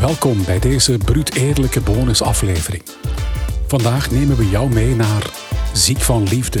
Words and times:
Welkom 0.00 0.44
bij 0.44 0.58
deze 0.58 0.98
bruut 1.04 1.34
eerlijke 1.34 1.80
bonusaflevering. 1.80 2.82
Vandaag 3.66 4.10
nemen 4.10 4.36
we 4.36 4.48
jou 4.48 4.72
mee 4.72 4.94
naar 4.94 5.30
Ziek 5.72 6.00
van 6.00 6.22
Liefde. 6.22 6.60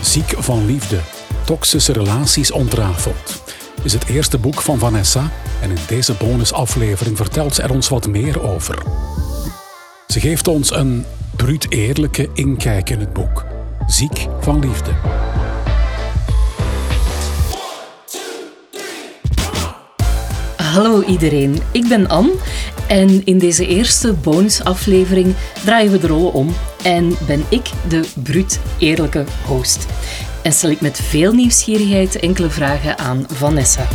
Ziek 0.00 0.34
van 0.38 0.66
Liefde, 0.66 0.98
toxische 1.44 1.92
relaties 1.92 2.50
ontrafeld, 2.50 3.42
is 3.82 3.92
het 3.92 4.04
eerste 4.04 4.38
boek 4.38 4.60
van 4.60 4.78
Vanessa 4.78 5.30
en 5.62 5.70
in 5.70 5.78
deze 5.88 6.14
bonusaflevering 6.14 7.16
vertelt 7.16 7.54
ze 7.54 7.62
er 7.62 7.70
ons 7.70 7.88
wat 7.88 8.06
meer 8.06 8.42
over. 8.42 8.82
Ze 10.06 10.20
geeft 10.20 10.48
ons 10.48 10.72
een 10.72 11.04
bruut 11.36 11.66
eerlijke 11.68 12.30
inkijk 12.34 12.90
in 12.90 13.00
het 13.00 13.12
boek. 13.12 13.44
Ziek 13.86 14.26
van 14.40 14.58
Liefde. 14.58 14.92
Hallo 20.74 21.02
iedereen, 21.02 21.58
ik 21.72 21.88
ben 21.88 22.08
Anne 22.08 22.34
en 22.88 23.24
in 23.24 23.38
deze 23.38 23.66
eerste 23.66 24.12
bonusaflevering 24.12 25.34
draaien 25.64 25.92
we 25.92 25.98
de 25.98 26.06
rollen 26.06 26.32
om 26.32 26.54
en 26.82 27.16
ben 27.26 27.44
ik 27.48 27.70
de 27.88 28.04
bruut 28.22 28.60
eerlijke 28.78 29.24
host. 29.46 29.86
En 30.42 30.52
stel 30.52 30.70
ik 30.70 30.80
met 30.80 31.00
veel 31.00 31.32
nieuwsgierigheid 31.32 32.18
enkele 32.20 32.50
vragen 32.50 32.98
aan 32.98 33.24
Vanessa. 33.32 33.88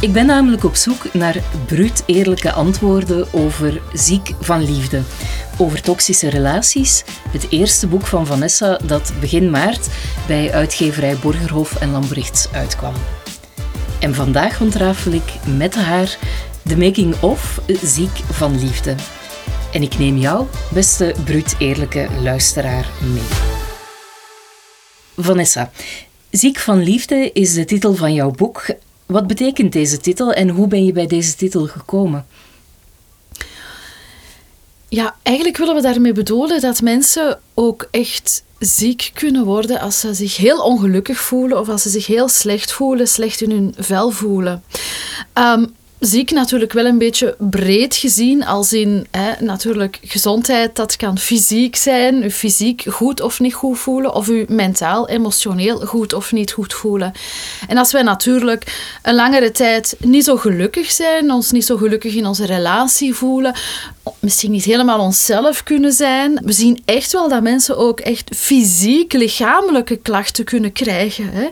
Ik 0.00 0.12
ben 0.12 0.26
namelijk 0.26 0.64
op 0.64 0.74
zoek 0.74 1.12
naar 1.14 1.36
bruut 1.66 2.02
eerlijke 2.06 2.52
antwoorden 2.52 3.26
over 3.32 3.80
ziek 3.92 4.34
van 4.40 4.64
liefde, 4.64 5.02
over 5.58 5.82
toxische 5.82 6.30
relaties, 6.30 7.04
het 7.30 7.46
eerste 7.50 7.86
boek 7.86 8.06
van 8.06 8.26
Vanessa 8.26 8.78
dat 8.84 9.12
begin 9.20 9.50
maart 9.50 9.88
bij 10.26 10.52
uitgeverij 10.52 11.16
Borgerhof 11.16 11.76
en 11.76 11.90
Lambrechts 11.90 12.48
uitkwam. 12.52 12.94
En 14.00 14.14
vandaag 14.14 14.60
ontrafel 14.60 15.12
ik 15.12 15.34
met 15.56 15.74
haar 15.74 16.18
de 16.62 16.76
making-of 16.76 17.60
Ziek 17.82 18.16
van 18.30 18.60
Liefde. 18.60 18.94
En 19.72 19.82
ik 19.82 19.98
neem 19.98 20.16
jou, 20.16 20.46
beste 20.72 21.14
bruut 21.24 21.54
eerlijke 21.58 22.08
luisteraar, 22.22 22.88
mee. 23.12 23.22
Vanessa, 25.16 25.70
Ziek 26.30 26.58
van 26.58 26.82
Liefde 26.82 27.30
is 27.32 27.54
de 27.54 27.64
titel 27.64 27.94
van 27.94 28.14
jouw 28.14 28.30
boek. 28.30 28.66
Wat 29.06 29.26
betekent 29.26 29.72
deze 29.72 29.98
titel 29.98 30.32
en 30.32 30.48
hoe 30.48 30.68
ben 30.68 30.84
je 30.84 30.92
bij 30.92 31.06
deze 31.06 31.34
titel 31.34 31.66
gekomen? 31.66 32.26
Ja, 34.88 35.14
eigenlijk 35.22 35.56
willen 35.56 35.74
we 35.74 35.80
daarmee 35.80 36.12
bedoelen 36.12 36.60
dat 36.60 36.80
mensen 36.80 37.40
ook 37.54 37.88
echt 37.90 38.44
ziek 38.58 39.10
kunnen 39.14 39.44
worden 39.44 39.80
als 39.80 40.00
ze 40.00 40.14
zich 40.14 40.36
heel 40.36 40.58
ongelukkig 40.58 41.18
voelen 41.18 41.60
of 41.60 41.68
als 41.68 41.82
ze 41.82 41.88
zich 41.88 42.06
heel 42.06 42.28
slecht 42.28 42.72
voelen, 42.72 43.08
slecht 43.08 43.40
in 43.40 43.50
hun 43.50 43.74
vel 43.78 44.10
voelen. 44.10 44.62
Ehm, 45.98 46.10
ziek 46.10 46.30
natuurlijk 46.30 46.72
wel 46.72 46.84
een 46.84 46.98
beetje 46.98 47.36
breed 47.38 47.96
gezien, 47.96 48.44
als 48.44 48.72
in 48.72 49.06
hè, 49.10 49.44
natuurlijk 49.44 49.98
gezondheid, 50.02 50.76
dat 50.76 50.96
kan 50.96 51.18
fysiek 51.18 51.76
zijn, 51.76 52.22
u 52.22 52.30
fysiek 52.30 52.84
goed 52.88 53.20
of 53.20 53.40
niet 53.40 53.54
goed 53.54 53.78
voelen, 53.78 54.14
of 54.14 54.28
u 54.28 54.44
mentaal, 54.48 55.08
emotioneel 55.08 55.78
goed 55.80 56.12
of 56.12 56.32
niet 56.32 56.52
goed 56.52 56.74
voelen. 56.74 57.12
En 57.68 57.78
als 57.78 57.92
wij 57.92 58.02
natuurlijk 58.02 58.96
een 59.02 59.14
langere 59.14 59.50
tijd 59.50 59.96
niet 59.98 60.24
zo 60.24 60.36
gelukkig 60.36 60.90
zijn, 60.90 61.32
ons 61.32 61.50
niet 61.50 61.64
zo 61.64 61.76
gelukkig 61.76 62.14
in 62.14 62.26
onze 62.26 62.46
relatie 62.46 63.14
voelen, 63.14 63.54
misschien 64.20 64.50
niet 64.50 64.64
helemaal 64.64 65.00
onszelf 65.00 65.62
kunnen 65.62 65.92
zijn, 65.92 66.40
we 66.44 66.52
zien 66.52 66.82
echt 66.84 67.12
wel 67.12 67.28
dat 67.28 67.42
mensen 67.42 67.76
ook 67.76 68.00
echt 68.00 68.36
fysiek, 68.36 69.12
lichamelijke 69.12 69.96
klachten 69.96 70.44
kunnen 70.44 70.72
krijgen. 70.72 71.30
Hè. 71.32 71.48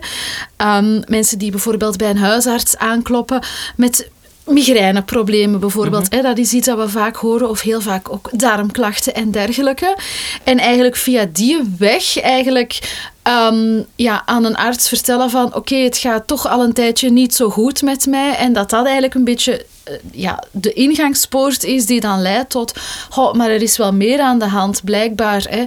Um, 0.77 1.01
mensen 1.07 1.37
die 1.37 1.51
bijvoorbeeld 1.51 1.97
bij 1.97 2.09
een 2.09 2.17
huisarts 2.17 2.77
aankloppen 2.77 3.43
met 3.75 4.09
migraineproblemen 4.47 5.59
bijvoorbeeld. 5.59 6.13
Mm 6.13 6.21
Dat 6.21 6.37
is 6.37 6.53
iets 6.53 6.67
dat 6.67 6.77
we 6.77 6.89
vaak 6.89 7.15
horen, 7.15 7.49
of 7.49 7.61
heel 7.61 7.81
vaak 7.81 8.11
ook 8.11 8.29
darmklachten 8.31 9.13
en 9.13 9.31
dergelijke. 9.31 9.97
En 10.43 10.57
eigenlijk 10.57 10.95
via 10.95 11.27
die 11.31 11.59
weg 11.77 12.19
eigenlijk 12.21 12.79
um, 13.23 13.85
ja, 13.95 14.21
aan 14.25 14.43
een 14.43 14.55
arts 14.55 14.87
vertellen 14.87 15.29
van 15.29 15.55
oké, 15.55 15.75
het 15.75 15.97
gaat 15.97 16.27
toch 16.27 16.47
al 16.47 16.63
een 16.63 16.73
tijdje 16.73 17.09
niet 17.09 17.35
zo 17.35 17.49
goed 17.49 17.81
met 17.81 18.05
mij. 18.05 18.35
En 18.35 18.53
dat 18.53 18.69
dat 18.69 18.83
eigenlijk 18.83 19.13
een 19.13 19.23
beetje 19.23 19.65
ja, 20.11 20.43
de 20.51 20.73
ingangspoort 20.73 21.63
is 21.63 21.85
die 21.85 21.99
dan 21.99 22.21
leidt 22.21 22.49
tot 22.49 22.73
oh, 23.15 23.33
maar 23.33 23.49
er 23.49 23.61
is 23.61 23.77
wel 23.77 23.93
meer 23.93 24.19
aan 24.19 24.39
de 24.39 24.47
hand, 24.47 24.83
blijkbaar. 24.83 25.45
Hè. 25.49 25.63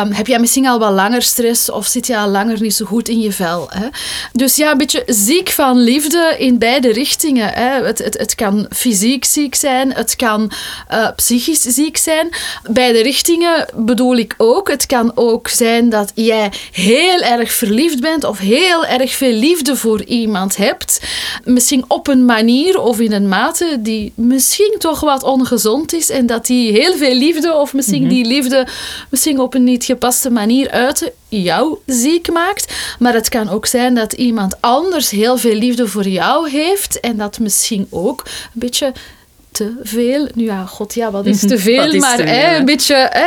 Um, 0.00 0.12
heb 0.12 0.26
jij 0.26 0.38
misschien 0.38 0.66
al 0.66 0.78
wel 0.78 0.92
langer 0.92 1.22
stress 1.22 1.70
of 1.70 1.86
zit 1.86 2.06
je 2.06 2.18
al 2.18 2.28
langer 2.28 2.60
niet 2.60 2.74
zo 2.74 2.84
goed 2.84 3.08
in 3.08 3.20
je 3.20 3.32
vel? 3.32 3.66
Hè? 3.70 3.86
Dus 4.32 4.56
ja, 4.56 4.70
een 4.70 4.78
beetje 4.78 5.02
ziek 5.06 5.48
van 5.48 5.78
liefde 5.78 6.34
in 6.38 6.58
beide 6.58 6.92
richtingen. 6.92 7.52
Hè. 7.52 7.84
Het, 7.84 7.98
het, 7.98 8.18
het 8.18 8.34
kan 8.34 8.66
fysiek 8.70 9.24
ziek 9.24 9.54
zijn, 9.54 9.92
het 9.92 10.16
kan 10.16 10.52
uh, 10.92 11.08
psychisch 11.16 11.62
ziek 11.62 11.96
zijn. 11.96 12.28
Beide 12.70 13.02
richtingen 13.02 13.66
bedoel 13.74 14.16
ik 14.16 14.34
ook. 14.38 14.68
Het 14.68 14.86
kan 14.86 15.12
ook 15.14 15.48
zijn 15.48 15.88
dat 15.88 16.12
jij 16.14 16.52
heel 16.72 17.20
erg 17.20 17.52
verliefd 17.52 18.00
bent 18.00 18.24
of 18.24 18.38
heel 18.38 18.86
erg 18.86 19.14
veel 19.14 19.32
liefde 19.32 19.76
voor 19.76 20.02
iemand 20.02 20.56
hebt. 20.56 21.00
Misschien 21.44 21.84
op 21.88 22.08
een 22.08 22.24
manier 22.24 22.80
of 22.80 23.00
in 23.00 23.12
een 23.12 23.28
die 23.80 24.12
misschien 24.14 24.74
toch 24.78 25.00
wat 25.00 25.22
ongezond 25.22 25.92
is 25.92 26.10
en 26.10 26.26
dat 26.26 26.46
die 26.46 26.72
heel 26.72 26.96
veel 26.96 27.14
liefde 27.14 27.54
of 27.54 27.74
misschien 27.74 28.02
mm 28.02 28.08
-hmm. 28.08 28.14
die 28.14 28.26
liefde 28.26 28.66
misschien 29.10 29.40
op 29.40 29.54
een 29.54 29.64
niet 29.64 29.84
gepaste 29.84 30.30
manier 30.30 30.70
uiten 30.70 31.10
jou 31.28 31.78
ziek 31.86 32.32
maakt. 32.32 32.74
Maar 32.98 33.14
het 33.14 33.28
kan 33.28 33.48
ook 33.48 33.66
zijn 33.66 33.94
dat 33.94 34.12
iemand 34.12 34.60
anders 34.60 35.10
heel 35.10 35.36
veel 35.36 35.54
liefde 35.54 35.88
voor 35.88 36.08
jou 36.08 36.50
heeft 36.50 37.00
en 37.00 37.16
dat 37.16 37.38
misschien 37.38 37.86
ook 37.90 38.22
een 38.24 38.60
beetje 38.60 38.92
te 39.54 39.72
veel. 39.82 40.28
Nu 40.34 40.44
ja, 40.44 40.64
god 40.64 40.94
ja, 40.94 41.10
wat 41.10 41.26
is 41.26 41.40
te 41.48 41.58
veel? 41.58 41.92
is 41.92 42.00
maar 42.00 42.16
te 42.16 42.22
veel, 42.22 42.32
hè, 42.32 42.56
een 42.56 42.64
beetje 42.64 43.08
hè, 43.10 43.26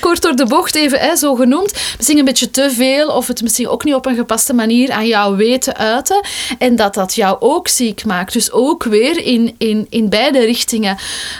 kort 0.00 0.22
door 0.22 0.36
de 0.36 0.46
bocht 0.46 0.74
even 0.74 0.98
hè, 0.98 1.16
zo 1.16 1.34
genoemd. 1.34 1.72
Misschien 1.96 2.18
een 2.18 2.24
beetje 2.24 2.50
te 2.50 2.70
veel 2.70 3.08
of 3.08 3.26
het 3.26 3.42
misschien 3.42 3.68
ook 3.68 3.84
niet 3.84 3.94
op 3.94 4.06
een 4.06 4.16
gepaste 4.16 4.52
manier 4.52 4.90
aan 4.90 5.06
jou 5.06 5.36
weten 5.36 5.76
uiten. 5.76 6.20
En 6.58 6.76
dat 6.76 6.94
dat 6.94 7.14
jou 7.14 7.36
ook 7.40 7.68
ziek 7.68 8.04
maakt. 8.04 8.32
Dus 8.32 8.52
ook 8.52 8.84
weer 8.84 9.24
in, 9.24 9.54
in, 9.58 9.86
in 9.90 10.08
beide 10.08 10.38
richtingen. 10.38 10.96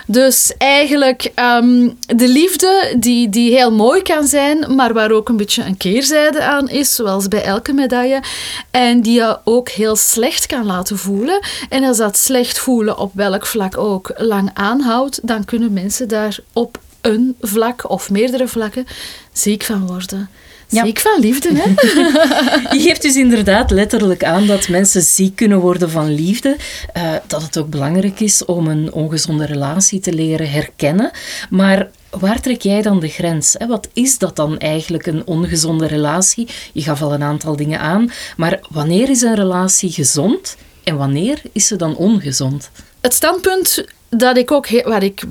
Dus 0.06 0.52
eigenlijk 0.58 1.32
um, 1.36 1.98
de 2.06 2.28
liefde 2.28 2.94
die, 2.98 3.28
die 3.28 3.54
heel 3.54 3.72
mooi 3.72 4.02
kan 4.02 4.26
zijn, 4.26 4.74
maar 4.74 4.92
waar 4.92 5.10
ook 5.10 5.28
een 5.28 5.36
beetje 5.36 5.64
een 5.64 5.76
keerzijde 5.76 6.42
aan 6.42 6.69
is, 6.69 6.94
zoals 6.94 7.28
bij 7.28 7.42
elke 7.42 7.72
medaille. 7.72 8.22
En 8.70 9.00
die 9.00 9.14
je 9.14 9.38
ook 9.44 9.69
heel 9.69 9.96
slecht 9.96 10.46
kan 10.46 10.66
laten 10.66 10.98
voelen. 10.98 11.40
En 11.69 11.84
als 11.84 11.96
dat 11.96 12.19
slecht 12.19 12.58
voelen 12.58 12.98
op 12.98 13.10
welk 13.14 13.46
vlak 13.46 13.78
ook 13.78 14.12
lang 14.20 14.50
aanhoudt, 14.54 15.20
dan 15.22 15.44
kunnen 15.44 15.72
mensen 15.72 16.08
daar 16.08 16.38
op 16.53 16.78
een 17.00 17.36
vlak 17.41 17.91
of 17.91 18.10
meerdere 18.10 18.48
vlakken 18.48 18.86
ziek 19.32 19.62
van 19.62 19.86
worden. 19.86 20.31
Ja. 20.69 20.84
Ziek 20.84 20.98
van 20.98 21.20
liefde, 21.20 21.48
hè? 21.53 21.69
Je 22.76 22.82
geeft 22.82 23.03
dus 23.03 23.16
inderdaad 23.16 23.70
letterlijk 23.70 24.25
aan 24.25 24.47
dat 24.47 24.69
mensen 24.69 25.03
ziek 25.03 25.36
kunnen 25.36 25.58
worden 25.58 25.91
van 25.91 26.14
liefde. 26.14 26.56
Uh, 26.97 27.12
dat 27.26 27.42
het 27.42 27.58
ook 27.58 27.70
belangrijk 27.70 28.20
is 28.20 28.44
om 28.44 28.66
een 28.66 28.92
ongezonde 28.92 29.47
relatie 29.47 30.00
te 30.00 30.12
leren 30.12 30.50
herkennen. 30.50 31.10
Maar 31.50 31.91
waar 32.10 32.41
trek 32.41 32.62
jij 32.62 32.82
dan 32.82 33.00
de 33.00 33.08
grens? 33.08 33.56
Wat 33.69 33.88
is 33.92 34.19
dat 34.19 34.37
dan 34.37 34.58
eigenlijk, 34.58 35.06
een 35.06 35.26
ongezonde 35.26 35.87
relatie? 35.87 36.48
Je 36.72 36.82
gaf 36.82 37.02
al 37.02 37.12
een 37.12 37.22
aantal 37.22 37.56
dingen 37.56 37.81
aan. 37.81 38.10
Maar 38.37 38.60
wanneer 38.69 39.10
is 39.10 39.22
een 39.22 39.34
relatie 39.34 39.91
gezond 39.91 40.56
en 40.84 40.97
wanneer 40.97 41.42
is 41.52 41.66
ze 41.66 41.76
dan 41.76 41.97
ongezond? 41.97 42.70
Het 43.00 43.14
standpunt 43.14 43.84
dat 44.10 44.37
ik 44.37 44.50
ook, 44.50 44.82
waar 44.84 45.03
ik 45.03 45.22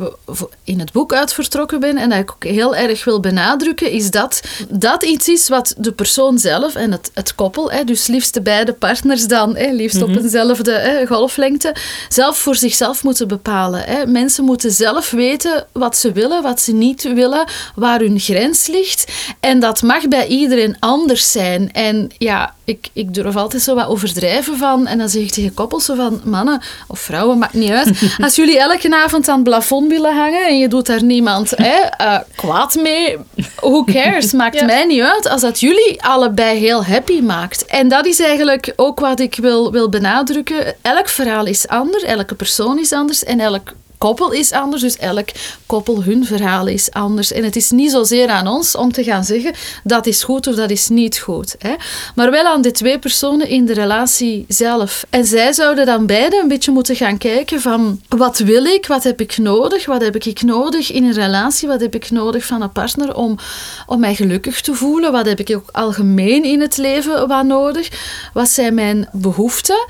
in 0.64 0.80
het 0.80 0.92
boek 0.92 1.14
uit 1.14 1.34
vertrokken 1.34 1.80
ben 1.80 1.98
en 1.98 2.10
dat 2.10 2.20
ik 2.20 2.32
ook 2.32 2.44
heel 2.44 2.76
erg 2.76 3.04
wil 3.04 3.20
benadrukken, 3.20 3.92
is 3.92 4.12
dat 4.12 4.42
dat 4.70 5.04
iets 5.04 5.28
is 5.28 5.48
wat 5.48 5.74
de 5.78 5.92
persoon 5.92 6.38
zelf 6.38 6.76
en 6.76 6.92
het, 6.92 7.12
het 7.14 7.36
koppel, 7.36 7.72
hè, 7.72 7.84
dus 7.84 8.08
liefst 8.08 8.34
de 8.34 8.42
beide 8.42 8.74
partners 8.74 9.28
dan, 9.28 9.56
hè, 9.56 9.72
liefst 9.72 9.98
mm 9.98 10.04
-hmm. 10.04 10.18
op 10.18 10.24
eenzelfde 10.24 10.72
hè, 10.72 11.06
golflengte, 11.08 11.76
zelf 12.10 12.38
voor 12.38 12.56
zichzelf 12.56 13.04
moeten 13.04 13.28
bepalen. 13.28 13.84
Hè. 13.84 14.06
Mensen 14.06 14.44
moeten 14.44 14.72
zelf 14.72 15.12
weten 15.12 15.66
wat 15.72 15.98
ze 15.98 16.12
willen, 16.12 16.42
wat 16.42 16.62
ze 16.62 16.74
niet 16.74 17.04
willen, 17.04 17.50
waar 17.76 18.00
hun 18.00 18.20
grens 18.20 18.68
ligt. 18.68 19.12
En 19.40 19.60
dat 19.60 19.82
mag 19.82 20.08
bij 20.08 20.28
iedereen 20.28 20.78
anders 20.80 21.32
zijn. 21.32 21.72
En 21.72 22.10
ja, 22.18 22.54
ik, 22.70 22.90
ik 22.94 23.14
durf 23.14 23.36
altijd 23.36 23.62
zo 23.62 23.76
wat 23.76 23.88
overdrijven 23.88 24.58
van, 24.58 24.88
en 24.88 24.98
dan 24.98 25.10
zeg 25.10 25.22
ik 25.22 25.32
tegen 25.32 25.54
koppels 25.54 25.86
zo 25.86 25.96
van, 25.96 26.22
mannen 26.24 26.62
of 26.88 27.00
vrouwen, 27.00 27.38
maakt 27.38 27.54
niet 27.54 27.70
uit. 27.70 28.02
Als 28.24 28.36
jullie 28.36 28.60
elke 28.60 28.96
avond 28.96 29.28
aan 29.28 29.36
het 29.36 29.44
plafond 29.44 29.88
willen 29.88 30.16
hangen 30.16 30.48
en 30.48 30.58
je 30.58 30.68
doet 30.68 30.86
daar 30.86 31.04
niemand 31.04 31.54
hè, 31.56 31.80
uh, 32.02 32.20
kwaad 32.36 32.76
mee, 32.76 33.18
who 33.56 33.84
cares? 33.84 34.32
Maakt 34.40 34.60
ja. 34.60 34.66
mij 34.66 34.86
niet 34.86 35.02
uit 35.02 35.30
als 35.30 35.42
dat 35.42 35.60
jullie 35.60 36.04
allebei 36.04 36.60
heel 36.60 36.86
happy 36.86 37.22
maakt. 37.22 37.66
En 37.66 37.88
dat 37.88 38.06
is 38.06 38.20
eigenlijk 38.20 38.74
ook 38.76 39.00
wat 39.00 39.20
ik 39.20 39.36
wil, 39.36 39.72
wil 39.72 39.90
benadrukken. 39.90 40.76
Elk 40.82 41.08
verhaal 41.08 41.46
is 41.46 41.68
anders, 41.68 42.04
elke 42.04 42.36
persoon 42.36 42.80
is 42.80 42.92
anders 42.92 43.24
en 43.24 43.40
elk 43.40 43.74
koppel 44.00 44.32
is 44.32 44.52
anders, 44.52 44.82
dus 44.82 44.98
elk 44.98 45.30
koppel, 45.66 46.04
hun 46.04 46.26
verhaal 46.26 46.68
is 46.68 46.92
anders. 46.92 47.32
En 47.32 47.44
het 47.44 47.56
is 47.56 47.72
niet 47.72 47.92
zozeer 47.92 48.28
aan 48.28 48.48
ons 48.48 48.76
om 48.76 48.92
te 48.92 49.04
gaan 49.04 49.24
zeggen 49.24 49.54
dat 49.84 50.06
is 50.06 50.24
goed 50.24 50.48
of 50.48 50.56
dat 50.56 50.70
is 50.70 50.88
niet 50.88 51.18
goed. 51.18 51.56
Hè? 51.60 51.76
Maar 52.16 52.32
wel 52.32 52.46
aan 52.46 52.62
de 52.62 52.72
twee 52.72 53.00
personen 53.00 53.48
in 53.48 53.66
de 53.66 53.74
relatie 53.74 54.46
zelf. 54.48 55.06
En 55.10 55.26
zij 55.26 55.54
zouden 55.54 55.86
dan 55.86 56.06
beide 56.06 56.40
een 56.42 56.48
beetje 56.48 56.72
moeten 56.72 56.96
gaan 56.96 57.18
kijken 57.18 57.62
van 57.62 58.02
wat 58.08 58.38
wil 58.38 58.66
ik, 58.66 58.88
wat 58.88 59.04
heb 59.04 59.22
ik 59.22 59.38
nodig, 59.38 59.86
wat 59.86 60.02
heb 60.02 60.16
ik 60.16 60.42
nodig 60.42 60.92
in 60.92 61.04
een 61.04 61.14
relatie, 61.14 61.68
wat 61.68 61.82
heb 61.82 61.96
ik 61.96 62.12
nodig 62.12 62.46
van 62.46 62.62
een 62.62 62.72
partner 62.72 63.16
om, 63.16 63.38
om 63.86 64.00
mij 64.00 64.16
gelukkig 64.16 64.62
te 64.62 64.74
voelen, 64.74 65.12
wat 65.12 65.26
heb 65.26 65.40
ik 65.40 65.56
ook 65.56 65.70
algemeen 65.72 66.44
in 66.44 66.62
het 66.62 66.78
leven 66.78 67.28
wat 67.28 67.46
nodig, 67.46 67.90
wat 68.34 68.50
zijn 68.50 68.74
mijn 68.74 69.10
behoeften. 69.12 69.86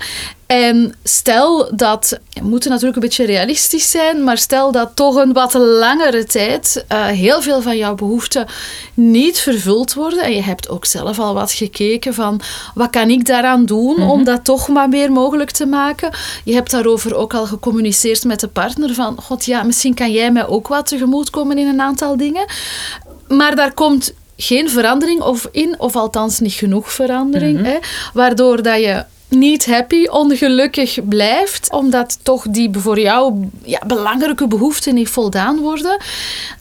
En 0.50 0.94
stel 1.02 1.76
dat, 1.76 2.18
we 2.32 2.44
moeten 2.44 2.70
natuurlijk 2.70 2.96
een 2.96 3.02
beetje 3.02 3.24
realistisch 3.24 3.90
zijn, 3.90 4.24
maar 4.24 4.38
stel 4.38 4.72
dat 4.72 4.90
toch 4.94 5.14
een 5.14 5.32
wat 5.32 5.54
langere 5.54 6.24
tijd 6.24 6.84
uh, 6.92 7.06
heel 7.06 7.42
veel 7.42 7.62
van 7.62 7.76
jouw 7.76 7.94
behoeften 7.94 8.46
niet 8.94 9.38
vervuld 9.38 9.94
worden 9.94 10.22
en 10.22 10.34
je 10.34 10.42
hebt 10.42 10.68
ook 10.68 10.84
zelf 10.84 11.18
al 11.18 11.34
wat 11.34 11.52
gekeken 11.52 12.14
van 12.14 12.40
wat 12.74 12.90
kan 12.90 13.10
ik 13.10 13.24
daaraan 13.26 13.64
doen 13.64 14.02
om 14.02 14.16
mhm. 14.16 14.24
dat 14.24 14.44
toch 14.44 14.68
maar 14.68 14.88
meer 14.88 15.12
mogelijk 15.12 15.50
te 15.50 15.66
maken. 15.66 16.10
Je 16.44 16.54
hebt 16.54 16.70
daarover 16.70 17.14
ook 17.14 17.34
al 17.34 17.46
gecommuniceerd 17.46 18.24
met 18.24 18.40
de 18.40 18.48
partner 18.48 18.94
van, 18.94 19.20
god 19.22 19.44
ja, 19.44 19.62
misschien 19.62 19.94
kan 19.94 20.12
jij 20.12 20.32
mij 20.32 20.46
ook 20.46 20.68
wat 20.68 20.86
tegemoetkomen 20.86 21.58
in 21.58 21.66
een 21.66 21.80
aantal 21.80 22.16
dingen. 22.16 22.44
Maar 23.28 23.56
daar 23.56 23.72
komt 23.72 24.14
geen 24.36 24.70
verandering 24.70 25.20
of 25.20 25.48
in, 25.52 25.74
of 25.78 25.96
althans 25.96 26.40
niet 26.40 26.52
genoeg 26.52 26.92
verandering, 26.92 27.58
mhm. 27.58 27.64
hè, 27.64 27.78
waardoor 28.12 28.62
dat 28.62 28.80
je 28.80 29.04
niet 29.30 29.66
happy, 29.66 30.06
ongelukkig 30.06 30.98
blijft, 31.08 31.72
omdat 31.72 32.18
toch 32.22 32.44
die 32.48 32.70
voor 32.72 32.98
jou 32.98 33.48
ja, 33.64 33.82
belangrijke 33.86 34.46
behoeften 34.46 34.94
niet 34.94 35.08
voldaan 35.08 35.58
worden, 35.58 35.96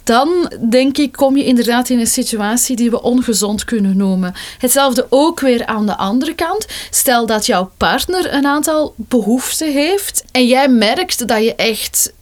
dan 0.04 0.52
denk 0.70 0.98
ik 0.98 1.12
kom 1.12 1.38
je 1.38 1.46
inderdaad 1.46 1.90
in 1.90 2.00
een 2.00 2.08
situatie 2.08 2.76
die 2.76 2.90
we 2.90 3.02
ongezond 3.02 3.66
kunnen 3.66 3.98
noemen. 3.98 4.34
Hetzelfde 4.58 5.08
ook 5.10 5.40
weer 5.40 5.66
aan 5.66 5.86
de 5.86 5.98
andere 5.98 6.36
kant. 6.36 6.68
Stel 6.90 7.26
dat 7.26 7.46
jouw 7.46 7.72
partner 7.78 8.34
een 8.34 8.46
aantal 8.46 8.94
behoeften 8.96 9.72
heeft 9.72 10.24
en 10.32 10.48
jij 10.48 10.68
merkt 10.68 11.28
dat 11.28 11.44
je 11.44 11.56
echt 11.56 12.14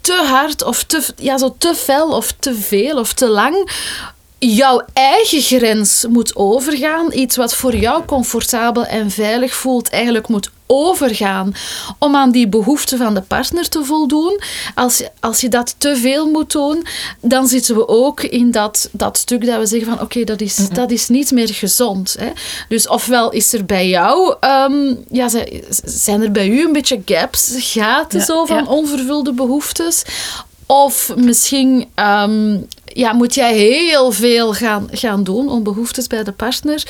te 0.00 0.24
hard 0.26 0.64
of 0.64 0.84
te, 0.84 1.02
ja, 1.16 1.38
zo 1.38 1.54
te 1.58 1.74
fel 1.74 2.08
of 2.08 2.34
te 2.38 2.54
veel 2.54 2.98
of 2.98 3.12
te 3.12 3.28
lang 3.28 3.70
jouw 4.38 4.82
eigen 4.92 5.40
grens 5.40 6.06
moet 6.08 6.36
overgaan. 6.36 7.12
Iets 7.12 7.36
wat 7.36 7.54
voor 7.54 7.76
jou 7.76 8.04
comfortabel 8.04 8.84
en 8.84 9.10
veilig 9.10 9.54
voelt, 9.54 9.90
eigenlijk 9.90 10.28
moet 10.28 10.50
overgaan 10.66 11.54
om 11.98 12.16
aan 12.16 12.30
die 12.30 12.48
behoeften 12.48 12.98
van 12.98 13.14
de 13.14 13.20
partner 13.20 13.68
te 13.68 13.84
voldoen. 13.84 14.40
Als, 14.74 15.02
als 15.20 15.40
je 15.40 15.48
dat 15.48 15.74
te 15.78 15.96
veel 15.96 16.30
moet 16.30 16.52
doen, 16.52 16.86
dan 17.20 17.46
zitten 17.46 17.76
we 17.76 17.88
ook 17.88 18.22
in 18.22 18.50
dat, 18.50 18.88
dat 18.92 19.18
stuk 19.18 19.46
dat 19.46 19.58
we 19.58 19.66
zeggen 19.66 19.88
van 19.88 20.00
oké, 20.00 20.24
dat, 20.24 20.40
is, 20.40 20.68
dat 20.68 20.90
is 20.90 21.08
niet 21.08 21.30
meer 21.30 21.48
gezond. 21.48 22.16
Hè. 22.18 22.30
Dus 22.68 22.88
ofwel 22.88 23.30
is 23.30 23.52
er 23.52 23.64
bij 23.64 23.88
jou, 23.88 24.34
um, 24.40 25.04
ja, 25.10 25.28
zijn 25.84 26.22
er 26.22 26.32
bij 26.32 26.48
u 26.48 26.64
een 26.64 26.72
beetje 26.72 27.02
gaps, 27.04 27.54
gaten 27.56 28.20
zo 28.20 28.44
van 28.44 28.68
onvervulde 28.68 29.32
behoeftes. 29.32 30.04
Of 30.66 31.12
misschien 31.16 31.88
ehm, 31.94 32.58
ja, 32.96 33.12
moet 33.12 33.34
jij 33.34 33.56
heel 33.56 34.12
veel 34.12 34.52
gaan, 34.52 34.88
gaan 34.90 35.24
doen 35.24 35.48
om 35.48 35.62
behoeftes 35.62 36.06
bij 36.06 36.24
de 36.24 36.32
partner 36.32 36.82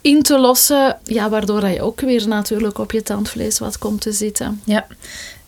in 0.00 0.22
te 0.22 0.38
lossen, 0.38 0.98
ja, 1.04 1.28
waardoor 1.28 1.66
je 1.66 1.82
ook 1.82 2.00
weer 2.00 2.28
natuurlijk 2.28 2.78
op 2.78 2.92
je 2.92 3.02
tandvlees 3.02 3.58
wat 3.58 3.78
komt 3.78 4.00
te 4.00 4.12
zitten. 4.12 4.60
Ja. 4.64 4.86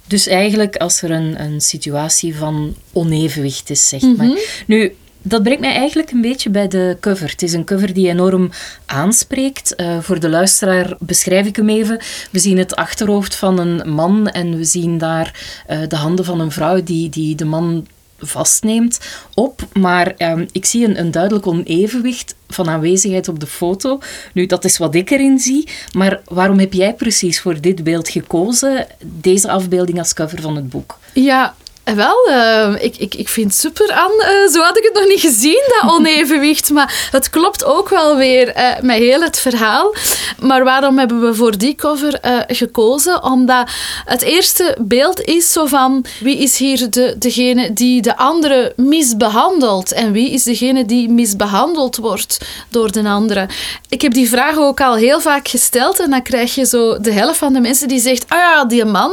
Dus 0.07 0.27
eigenlijk 0.27 0.77
als 0.77 1.03
er 1.03 1.11
een, 1.11 1.41
een 1.41 1.61
situatie 1.61 2.37
van 2.37 2.75
onevenwicht 2.93 3.71
is, 3.71 3.89
zeg 3.89 4.01
maar. 4.03 4.27
Mhm. 4.27 4.37
Nu, 4.67 4.95
dat 5.23 5.43
brengt 5.43 5.61
mij 5.61 5.75
eigenlijk 5.75 6.11
een 6.11 6.21
beetje 6.21 6.51
bij 6.51 6.69
de 6.69 6.97
cover. 7.01 7.31
Het 7.31 7.43
is 7.43 7.53
een 7.53 7.65
cover 7.65 7.95
die 7.95 8.09
enorm 8.09 8.51
aanspreekt. 8.87 9.75
Uh, 9.77 9.99
voor 10.01 10.21
de 10.21 10.29
luisteraar 10.29 10.97
beschrijf 10.99 11.47
ik 11.47 11.57
hem 11.57 11.69
even. 11.69 12.01
We 12.31 12.39
zien 12.39 12.59
het 12.59 12.77
achterhoofd 12.77 13.35
van 13.35 13.59
een 13.59 13.93
man 13.95 14.29
en 14.29 14.57
we 14.57 14.65
zien 14.65 14.99
daar 14.99 15.55
uh, 15.71 15.79
de 15.89 15.97
handen 15.97 16.25
van 16.25 16.41
een 16.41 16.53
vrouw 16.53 16.83
die, 16.83 17.09
die 17.09 17.35
de 17.35 17.45
man 17.45 17.87
vastneemt 18.21 19.01
op. 19.35 19.63
Maar 19.73 20.15
um, 20.19 20.47
ik 20.53 20.65
zie 20.65 20.85
een, 20.85 20.99
een 20.99 21.11
duidelijk 21.11 21.47
onevenwicht 21.47 22.35
van 22.49 22.69
aanwezigheid 22.69 23.29
op 23.29 23.41
de 23.41 23.47
foto. 23.47 23.99
Nu, 24.33 24.47
dat 24.47 24.65
is 24.65 24.79
wat 24.79 24.95
ik 24.95 25.11
erin 25.11 25.39
zie. 25.39 25.69
Maar 25.93 26.21
waarom 26.25 26.59
heb 26.59 26.73
jij 26.73 26.95
precies 26.95 27.41
voor 27.41 27.61
dit 27.61 27.85
beeld 27.85 28.09
gekozen? 28.09 28.87
Deze 29.03 29.51
afbeelding 29.51 29.99
als 29.99 30.15
cover 30.15 30.41
van 30.41 30.57
het 30.57 30.69
boek? 30.69 30.99
Ja, 31.15 31.55
eh, 31.85 31.95
wel, 31.95 32.29
uh, 32.29 32.75
ik, 32.79 32.97
ik, 32.97 33.15
ik 33.15 33.29
vind 33.29 33.51
het 33.51 33.61
super 33.61 33.93
aan. 33.93 34.11
Uh, 34.11 34.53
zo 34.53 34.63
had 34.63 34.79
ik 34.79 34.85
het 34.85 34.95
nog 34.95 35.09
niet 35.09 35.21
gezien, 35.21 35.63
dat 35.81 35.91
onevenwicht. 35.95 36.71
Maar 36.71 37.09
het 37.11 37.31
klopt 37.31 37.65
ook 37.65 37.89
wel 37.89 38.17
weer 38.17 38.57
uh, 38.57 38.81
met 38.81 38.97
heel 38.97 39.21
het 39.21 39.41
verhaal. 39.41 39.95
Maar 40.39 40.65
waarom 40.65 40.99
hebben 40.99 41.21
we 41.21 41.35
voor 41.35 41.59
die 41.59 41.75
cover 41.75 42.19
gekozen? 42.47 43.23
Omdat 43.23 43.71
het 44.05 44.23
eerste 44.23 44.77
beeld 44.81 45.21
is 45.21 45.53
zo 45.53 45.67
van 45.67 46.05
wie 46.21 46.39
is 46.39 46.57
hier 46.57 46.91
de, 46.91 47.15
degene 47.19 47.73
die 47.73 48.03
de 48.03 48.17
andere 48.17 48.73
misbehandelt? 48.77 49.93
En 49.93 50.13
wie 50.13 50.31
is 50.31 50.43
degene 50.43 50.85
die 50.85 51.09
misbehandeld 51.09 51.97
wordt 51.97 52.39
door 52.69 52.93
de 52.93 53.03
andere? 53.03 53.49
Ik 53.89 54.03
heb 54.03 54.13
die 54.13 54.29
vraag 54.29 54.57
ook 54.57 54.81
al 54.81 54.95
heel 54.95 55.21
vaak 55.21 55.49
gesteld. 55.49 56.01
En 56.01 56.11
dan 56.11 56.23
krijg 56.23 56.55
je 56.55 56.67
zo 56.67 57.01
de 57.01 57.13
helft 57.13 57.39
van 57.39 57.53
de 57.53 57.61
mensen 57.61 57.89
die 57.89 58.01
zegt: 58.01 58.25
Ah 58.29 58.39
ja, 58.39 58.65
die 58.65 58.85
man. 58.85 59.13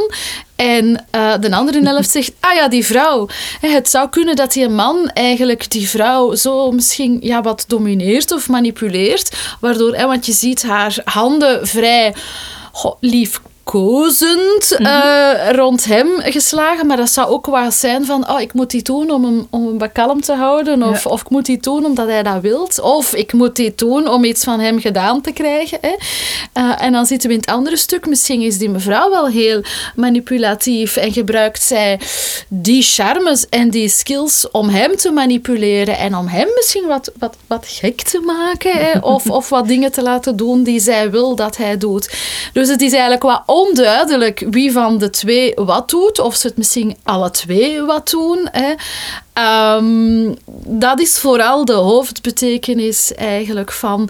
En 0.58 1.06
uh, 1.16 1.34
de 1.40 1.52
andere 1.52 1.82
helft 1.82 2.10
zegt, 2.10 2.32
ah 2.40 2.56
ja, 2.56 2.68
die 2.68 2.86
vrouw. 2.86 3.28
Het 3.62 3.90
zou 3.90 4.10
kunnen 4.10 4.36
dat 4.36 4.54
die 4.54 4.70
man 4.70 5.10
eigenlijk 5.14 5.70
die 5.70 5.90
vrouw 5.90 6.36
zo 6.36 6.72
misschien 6.72 7.18
ja, 7.22 7.42
wat 7.42 7.64
domineert 7.68 8.32
of 8.32 8.48
manipuleert. 8.50 9.56
Waardoor, 9.60 10.08
want 10.08 10.26
je 10.26 10.32
ziet 10.34 10.64
haar 10.64 10.98
handen 11.04 11.68
vrij 11.68 12.16
lief 13.00 13.42
kozend 13.72 14.76
mm 14.78 14.96
rond 15.52 15.86
hem 15.86 16.08
geslagen. 16.20 16.88
Maar 16.88 16.98
dat 16.98 17.10
zou 17.10 17.30
ook 17.30 17.46
wel 17.46 17.72
zijn 17.72 18.06
van, 18.06 18.30
oh, 18.30 18.42
ik 18.42 18.54
moet 18.54 18.72
die 18.72 18.82
doen 18.82 19.12
om 19.12 19.24
hem, 19.24 19.48
om 19.50 19.80
hem 19.80 19.92
kalm 19.92 20.22
te 20.22 20.34
houden. 20.34 20.84
Of, 20.84 21.06
of 21.06 21.22
ik 21.22 21.30
moet 21.30 21.46
die 21.46 21.58
doen 21.60 21.86
omdat 21.86 22.08
hij 22.08 22.24
dat 22.24 22.42
wil. 22.42 22.70
Of 22.82 23.14
ik 23.14 23.34
moet 23.34 23.56
die 23.56 23.74
doen 23.76 24.08
om 24.08 24.24
iets 24.24 24.44
van 24.44 24.60
hem 24.60 24.80
gedaan 24.80 25.22
te 25.22 25.32
krijgen. 25.32 25.78
Hè. 25.82 25.96
Uh, 26.62 26.84
en 26.84 26.92
dan 26.92 27.06
zitten 27.06 27.30
we 27.30 27.36
in 27.36 27.42
het 27.42 27.50
andere 27.50 27.78
stuk. 27.78 28.08
Misschien 28.08 28.42
is 28.42 28.58
die 28.58 28.70
mevrouw 28.70 29.10
wel 29.10 29.28
heel 29.28 29.62
manipulatief 29.96 30.96
en 30.96 31.12
gebruikt 31.12 31.64
zij 31.64 32.00
die 32.48 32.82
charmes 32.82 33.50
en 33.50 33.70
die 33.70 33.90
skills 33.90 34.52
om 34.52 34.70
hem 34.70 34.96
te 34.96 35.12
manipuleren 35.12 35.98
en 35.98 36.16
om 36.16 36.28
hem 36.28 36.48
misschien 36.56 36.88
wat, 36.88 37.12
wat, 37.20 37.36
wat 37.48 37.66
gek 37.68 38.02
te 38.02 38.20
maken. 38.20 38.72
Hè. 38.72 39.00
Of, 39.18 39.30
of 39.30 39.50
wat 39.50 39.68
dingen 39.68 39.92
te 39.92 40.02
laten 40.02 40.36
doen 40.36 40.64
die 40.64 40.80
zij 40.80 41.12
wil 41.12 41.36
dat 41.36 41.58
hij 41.58 41.78
doet. 41.78 42.16
Dus 42.54 42.70
het 42.70 42.82
is 42.82 42.92
eigenlijk 42.92 43.24
wat 43.24 43.44
onduidelijk 43.58 44.46
wie 44.50 44.72
van 44.72 44.98
de 44.98 45.10
twee 45.10 45.54
wat 45.56 45.90
doet, 45.90 46.20
of 46.20 46.36
ze 46.36 46.48
het 46.48 46.58
misschien 46.58 46.98
alle 47.04 47.32
twee 47.32 47.82
wat 47.82 48.10
doen. 48.10 48.48
Hè. 48.52 48.74
Ehm, 49.34 50.34
dat 50.66 51.00
is 51.00 51.20
vooral 51.20 51.66
de 51.66 51.74
hoofdbetekenis 51.74 53.14
eigenlijk 53.14 53.72
van, 53.72 54.10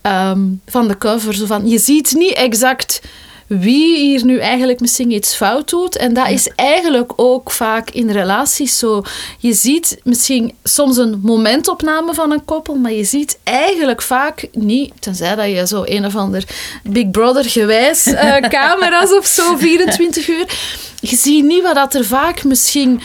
ehm, 0.00 0.40
van 0.66 0.88
de 0.88 0.98
cover. 0.98 1.34
Zo 1.34 1.46
van, 1.46 1.68
je 1.68 1.78
ziet 1.78 2.12
niet 2.14 2.34
exact 2.34 3.00
wie 3.46 3.98
hier 3.98 4.24
nu 4.24 4.38
eigenlijk 4.38 4.80
misschien 4.80 5.10
iets 5.10 5.34
fout 5.34 5.70
doet. 5.70 5.96
En 5.96 6.14
dat 6.14 6.28
is 6.28 6.48
eigenlijk 6.56 7.12
ook 7.16 7.50
vaak 7.50 7.90
in 7.90 8.10
relaties 8.10 8.78
zo. 8.78 9.02
Je 9.38 9.52
ziet 9.52 10.00
misschien 10.04 10.54
soms 10.62 10.96
een 10.96 11.20
momentopname 11.22 12.14
van 12.14 12.32
een 12.32 12.44
koppel, 12.44 12.74
maar 12.74 12.92
je 12.92 13.04
ziet 13.04 13.38
eigenlijk 13.44 14.02
vaak 14.02 14.48
niet, 14.52 14.92
tenzij 14.98 15.34
dat 15.34 15.46
je 15.46 15.66
zo 15.66 15.82
een 15.84 16.06
of 16.06 16.16
ander 16.16 16.44
Big 16.82 17.10
Brother 17.10 17.44
gewijs 17.44 18.06
uh, 18.06 18.36
camera's 18.58 19.12
of 19.12 19.26
zo, 19.26 19.56
24 19.56 20.28
uur. 20.28 20.46
Je 21.00 21.16
ziet 21.16 21.44
niet 21.44 21.62
wat 21.62 21.74
dat 21.74 21.94
er 21.94 22.04
vaak 22.04 22.44
misschien 22.44 23.00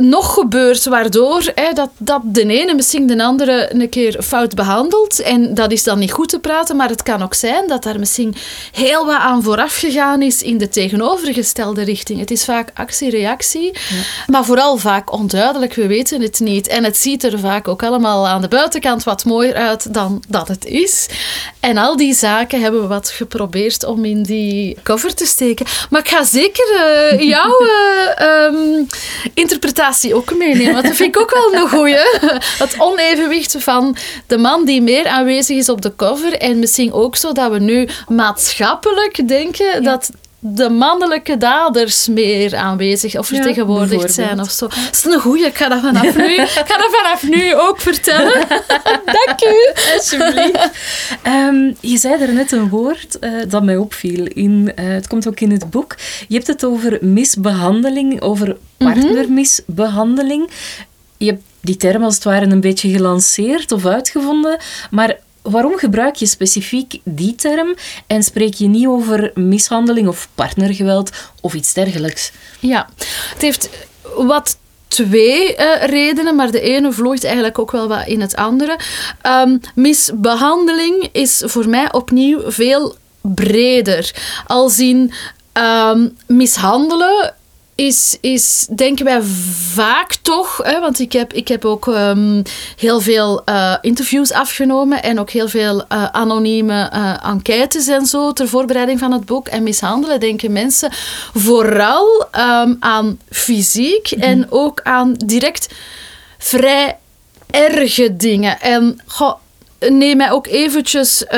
nog 0.00 0.34
gebeurt, 0.34 0.84
waardoor 0.84 1.42
hè, 1.54 1.72
dat, 1.72 1.90
dat 1.98 2.20
de 2.24 2.46
ene 2.46 2.74
misschien 2.74 3.06
de 3.06 3.22
andere 3.24 3.68
een 3.72 3.88
keer 3.88 4.22
fout 4.22 4.54
behandelt. 4.54 5.20
En 5.20 5.54
dat 5.54 5.72
is 5.72 5.82
dan 5.82 5.98
niet 5.98 6.12
goed 6.12 6.28
te 6.28 6.38
praten, 6.38 6.76
maar 6.76 6.88
het 6.88 7.02
kan 7.02 7.22
ook 7.22 7.34
zijn 7.34 7.68
dat 7.68 7.82
daar 7.82 7.98
misschien 7.98 8.34
heel 8.72 9.06
wat 9.06 9.18
aan 9.18 9.42
vooraf 9.42 9.76
gegaan 9.76 10.22
is 10.22 10.42
in 10.42 10.58
de 10.58 10.68
tegenovergestelde 10.68 11.82
richting. 11.82 12.20
Het 12.20 12.30
is 12.30 12.44
vaak 12.44 12.70
actie-reactie, 12.74 13.72
maar 14.26 14.44
vooral 14.44 14.76
vaak 14.76 15.12
onduidelijk. 15.12 15.74
We 15.74 15.86
weten 15.86 16.22
het 16.22 16.40
niet. 16.40 16.68
En 16.68 16.84
het 16.84 16.96
ziet 16.96 17.24
er 17.24 17.38
vaak 17.38 17.68
ook 17.68 17.82
allemaal 17.82 18.28
aan 18.28 18.40
de 18.40 18.48
buitenkant 18.48 19.04
wat 19.04 19.24
mooier 19.24 19.54
uit 19.54 19.94
dan 19.94 20.22
dat 20.28 20.48
het 20.48 20.64
is. 20.64 21.08
En 21.60 21.76
al 21.76 21.96
die 21.96 22.14
zaken 22.14 22.60
hebben 22.60 22.80
we 22.80 22.86
wat 22.86 23.10
geprobeerd 23.10 23.84
om 23.84 24.04
in 24.04 24.22
die 24.22 24.76
cover 24.82 25.14
te 25.14 25.26
steken. 25.26 25.66
Maar 25.90 26.00
ik 26.00 26.08
ga 26.08 26.24
zeker 26.24 26.66
uh, 27.12 27.20
jouw 27.28 27.60
uh, 27.60 28.44
um, 28.44 28.86
interpretatie 29.34 29.88
ook 30.14 30.36
meenemen. 30.36 30.72
Want 30.72 30.86
dat 30.86 30.96
vind 30.96 31.16
ik 31.16 31.20
ook 31.20 31.30
wel 31.30 31.54
een 31.54 31.68
goeie. 31.68 31.96
Het 32.58 32.74
onevenwicht 32.78 33.56
van 33.58 33.96
de 34.26 34.38
man 34.38 34.64
die 34.64 34.82
meer 34.82 35.06
aanwezig 35.06 35.56
is 35.56 35.68
op 35.68 35.82
de 35.82 35.96
cover. 35.96 36.32
En 36.32 36.58
misschien 36.58 36.92
ook 36.92 37.16
zo 37.16 37.32
dat 37.32 37.50
we 37.50 37.58
nu 37.58 37.88
maatschappelijk 38.08 39.28
denken 39.28 39.82
dat 39.82 40.10
de 40.42 40.68
mannelijke 40.68 41.36
daders 41.36 42.08
meer 42.08 42.56
aanwezig 42.56 43.18
of 43.18 43.26
vertegenwoordigd 43.26 44.12
zijn 44.12 44.40
of 44.40 44.50
zo. 44.50 44.66
Dat 44.66 44.88
is 44.92 45.04
een 45.04 45.20
goeie, 45.20 45.46
ik 45.46 45.56
ga 45.56 45.68
dat 45.68 45.80
vanaf 45.80 46.16
nu, 46.16 46.34
ik 46.42 46.48
ga 46.48 46.78
dat 46.78 46.90
vanaf 46.90 47.22
nu 47.22 47.54
ook 47.54 47.80
vertellen. 47.80 48.48
Dank 49.26 49.40
u. 49.44 49.72
Alsjeblieft. 49.94 50.70
Um, 51.26 51.76
je 51.92 51.96
zei 51.96 52.22
er 52.22 52.32
net 52.32 52.52
een 52.52 52.68
woord 52.68 53.16
uh, 53.20 53.42
dat 53.48 53.62
mij 53.62 53.76
opviel. 53.76 54.26
In, 54.26 54.72
uh, 54.78 54.84
het 54.88 55.06
komt 55.06 55.28
ook 55.28 55.40
in 55.40 55.50
het 55.50 55.70
boek. 55.70 55.96
Je 56.28 56.34
hebt 56.34 56.46
het 56.46 56.64
over 56.64 56.98
misbehandeling, 57.00 58.20
over 58.20 58.56
partnermisbehandeling. 58.76 60.50
Je 61.16 61.26
hebt 61.26 61.42
die 61.60 61.76
term 61.76 62.02
als 62.02 62.14
het 62.14 62.24
ware 62.24 62.46
een 62.46 62.60
beetje 62.60 62.90
gelanceerd 62.90 63.72
of 63.72 63.86
uitgevonden, 63.86 64.58
maar 64.90 65.16
waarom 65.42 65.78
gebruik 65.78 66.14
je 66.14 66.26
specifiek 66.26 66.98
die 67.04 67.34
term 67.34 67.74
en 68.06 68.22
spreek 68.22 68.54
je 68.54 68.66
niet 68.66 68.86
over 68.86 69.30
mishandeling 69.34 70.08
of 70.08 70.28
partnergeweld 70.34 71.10
of 71.40 71.54
iets 71.54 71.72
dergelijks? 71.72 72.32
Ja, 72.60 72.88
het 73.32 73.42
heeft 73.42 73.68
wat 74.16 74.58
twee 74.88 75.56
uh, 75.56 75.84
redenen, 75.84 76.36
maar 76.36 76.50
de 76.50 76.60
ene 76.60 76.92
vloeit 76.92 77.24
eigenlijk 77.24 77.58
ook 77.58 77.70
wel 77.70 77.88
wat 77.88 78.06
in 78.06 78.20
het 78.20 78.36
andere. 78.36 78.78
Um, 79.26 79.60
misbehandeling 79.74 81.08
is 81.12 81.42
voor 81.44 81.68
mij 81.68 81.92
opnieuw 81.92 82.50
veel 82.50 82.96
breder. 83.20 84.14
Als 84.46 84.78
in 84.78 85.12
um, 85.52 86.16
mishandelen 86.26 87.34
is, 87.86 88.18
is 88.20 88.66
denken 88.74 89.04
wij 89.04 89.22
vaak 89.72 90.14
toch, 90.14 90.60
hè, 90.62 90.80
want 90.80 90.98
ik 90.98 91.12
heb, 91.12 91.32
ik 91.32 91.48
heb 91.48 91.64
ook 91.64 91.86
um, 91.86 92.42
heel 92.76 93.00
veel 93.00 93.42
uh, 93.46 93.76
interviews 93.80 94.32
afgenomen 94.32 95.02
en 95.02 95.20
ook 95.20 95.30
heel 95.30 95.48
veel 95.48 95.84
uh, 95.92 96.04
anonieme 96.04 96.90
uh, 96.94 97.26
enquêtes 97.26 97.86
en 97.86 98.06
zo 98.06 98.32
ter 98.32 98.48
voorbereiding 98.48 98.98
van 98.98 99.12
het 99.12 99.24
boek. 99.24 99.48
En 99.48 99.62
mishandelen 99.62 100.20
denken 100.20 100.52
mensen 100.52 100.92
vooral 101.34 102.26
um, 102.38 102.76
aan 102.80 103.18
fysiek 103.30 104.10
mm 104.10 104.22
-hmm. 104.22 104.30
en 104.30 104.46
ook 104.50 104.80
aan 104.82 105.12
direct 105.12 105.74
vrij 106.38 106.96
erge 107.50 108.16
dingen. 108.16 108.60
En 108.60 109.00
goh, 109.06 109.34
neem 109.88 110.16
mij 110.16 110.30
ook 110.30 110.46
eventjes 110.46 111.22
uh, 111.22 111.30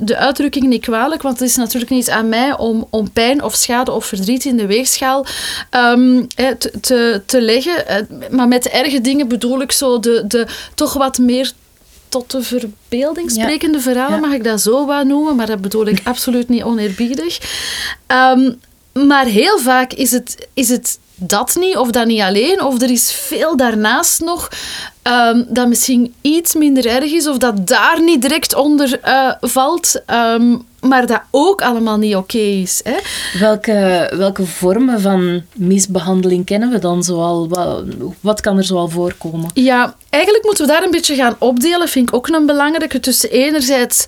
de 0.00 0.16
uitdrukking 0.16 0.66
niet 0.66 0.82
kwalijk, 0.82 1.22
want 1.22 1.38
het 1.38 1.48
is 1.48 1.56
natuurlijk 1.56 1.90
niet 1.90 2.10
aan 2.10 2.28
mij 2.28 2.56
om, 2.56 2.86
om 2.90 3.10
pijn 3.10 3.42
of 3.42 3.54
schade 3.54 3.92
of 3.92 4.06
verdriet 4.06 4.44
in 4.44 4.56
de 4.56 4.66
weegschaal 4.66 5.26
um, 5.70 6.26
te, 6.28 6.72
te, 6.80 7.22
te 7.26 7.40
leggen. 7.40 7.84
Uh, 7.90 8.30
maar 8.30 8.48
met 8.48 8.68
erge 8.68 9.00
dingen 9.00 9.28
bedoel 9.28 9.60
ik 9.60 9.72
zo 9.72 10.00
de, 10.00 10.24
de 10.26 10.46
toch 10.74 10.92
wat 10.92 11.18
meer 11.18 11.52
tot 12.08 12.30
de 12.30 12.42
verbeelding 12.42 13.30
sprekende 13.30 13.76
ja. 13.76 13.82
verhalen, 13.82 14.20
ja. 14.20 14.26
mag 14.26 14.32
ik 14.32 14.44
dat 14.44 14.60
zo 14.60 14.86
wat 14.86 15.04
noemen, 15.04 15.36
maar 15.36 15.46
dat 15.46 15.60
bedoel 15.60 15.86
ik 15.86 16.00
absoluut 16.12 16.48
niet 16.48 16.62
oneerbiedig. 16.62 17.38
Um, 18.06 18.60
maar 18.92 19.24
heel 19.24 19.58
vaak 19.58 19.92
is 19.92 20.10
het, 20.10 20.48
is 20.54 20.68
het 20.68 20.98
dat 21.20 21.56
niet, 21.60 21.76
of 21.76 21.90
dat 21.90 22.06
niet 22.06 22.20
alleen, 22.20 22.62
of 22.62 22.82
er 22.82 22.90
is 22.90 23.12
veel 23.12 23.56
daarnaast 23.56 24.20
nog 24.20 24.48
um, 25.02 25.46
dat 25.48 25.68
misschien 25.68 26.14
iets 26.20 26.54
minder 26.54 26.86
erg 26.86 27.12
is, 27.12 27.26
of 27.26 27.38
dat 27.38 27.66
daar 27.66 28.02
niet 28.02 28.22
direct 28.22 28.54
onder 28.54 29.00
uh, 29.04 29.32
valt, 29.40 30.02
um, 30.06 30.62
maar 30.80 31.06
dat 31.06 31.20
ook 31.30 31.62
allemaal 31.62 31.98
niet 31.98 32.16
oké 32.16 32.36
okay 32.36 32.60
is. 32.60 32.80
Hè? 32.84 32.96
Welke, 33.38 34.10
welke 34.16 34.46
vormen 34.46 35.00
van 35.00 35.42
misbehandeling 35.54 36.44
kennen 36.44 36.70
we 36.70 36.78
dan 36.78 37.02
zoal? 37.02 37.48
Wat, 37.48 37.84
wat 38.20 38.40
kan 38.40 38.56
er 38.56 38.64
zoal 38.64 38.88
voorkomen? 38.88 39.50
Ja, 39.54 39.94
eigenlijk 40.10 40.44
moeten 40.44 40.66
we 40.66 40.72
daar 40.72 40.82
een 40.82 40.90
beetje 40.90 41.14
gaan 41.14 41.36
opdelen, 41.38 41.88
vind 41.88 42.08
ik 42.08 42.14
ook 42.14 42.28
een 42.28 42.46
belangrijke, 42.46 43.00
tussen 43.00 43.30
enerzijds 43.30 44.06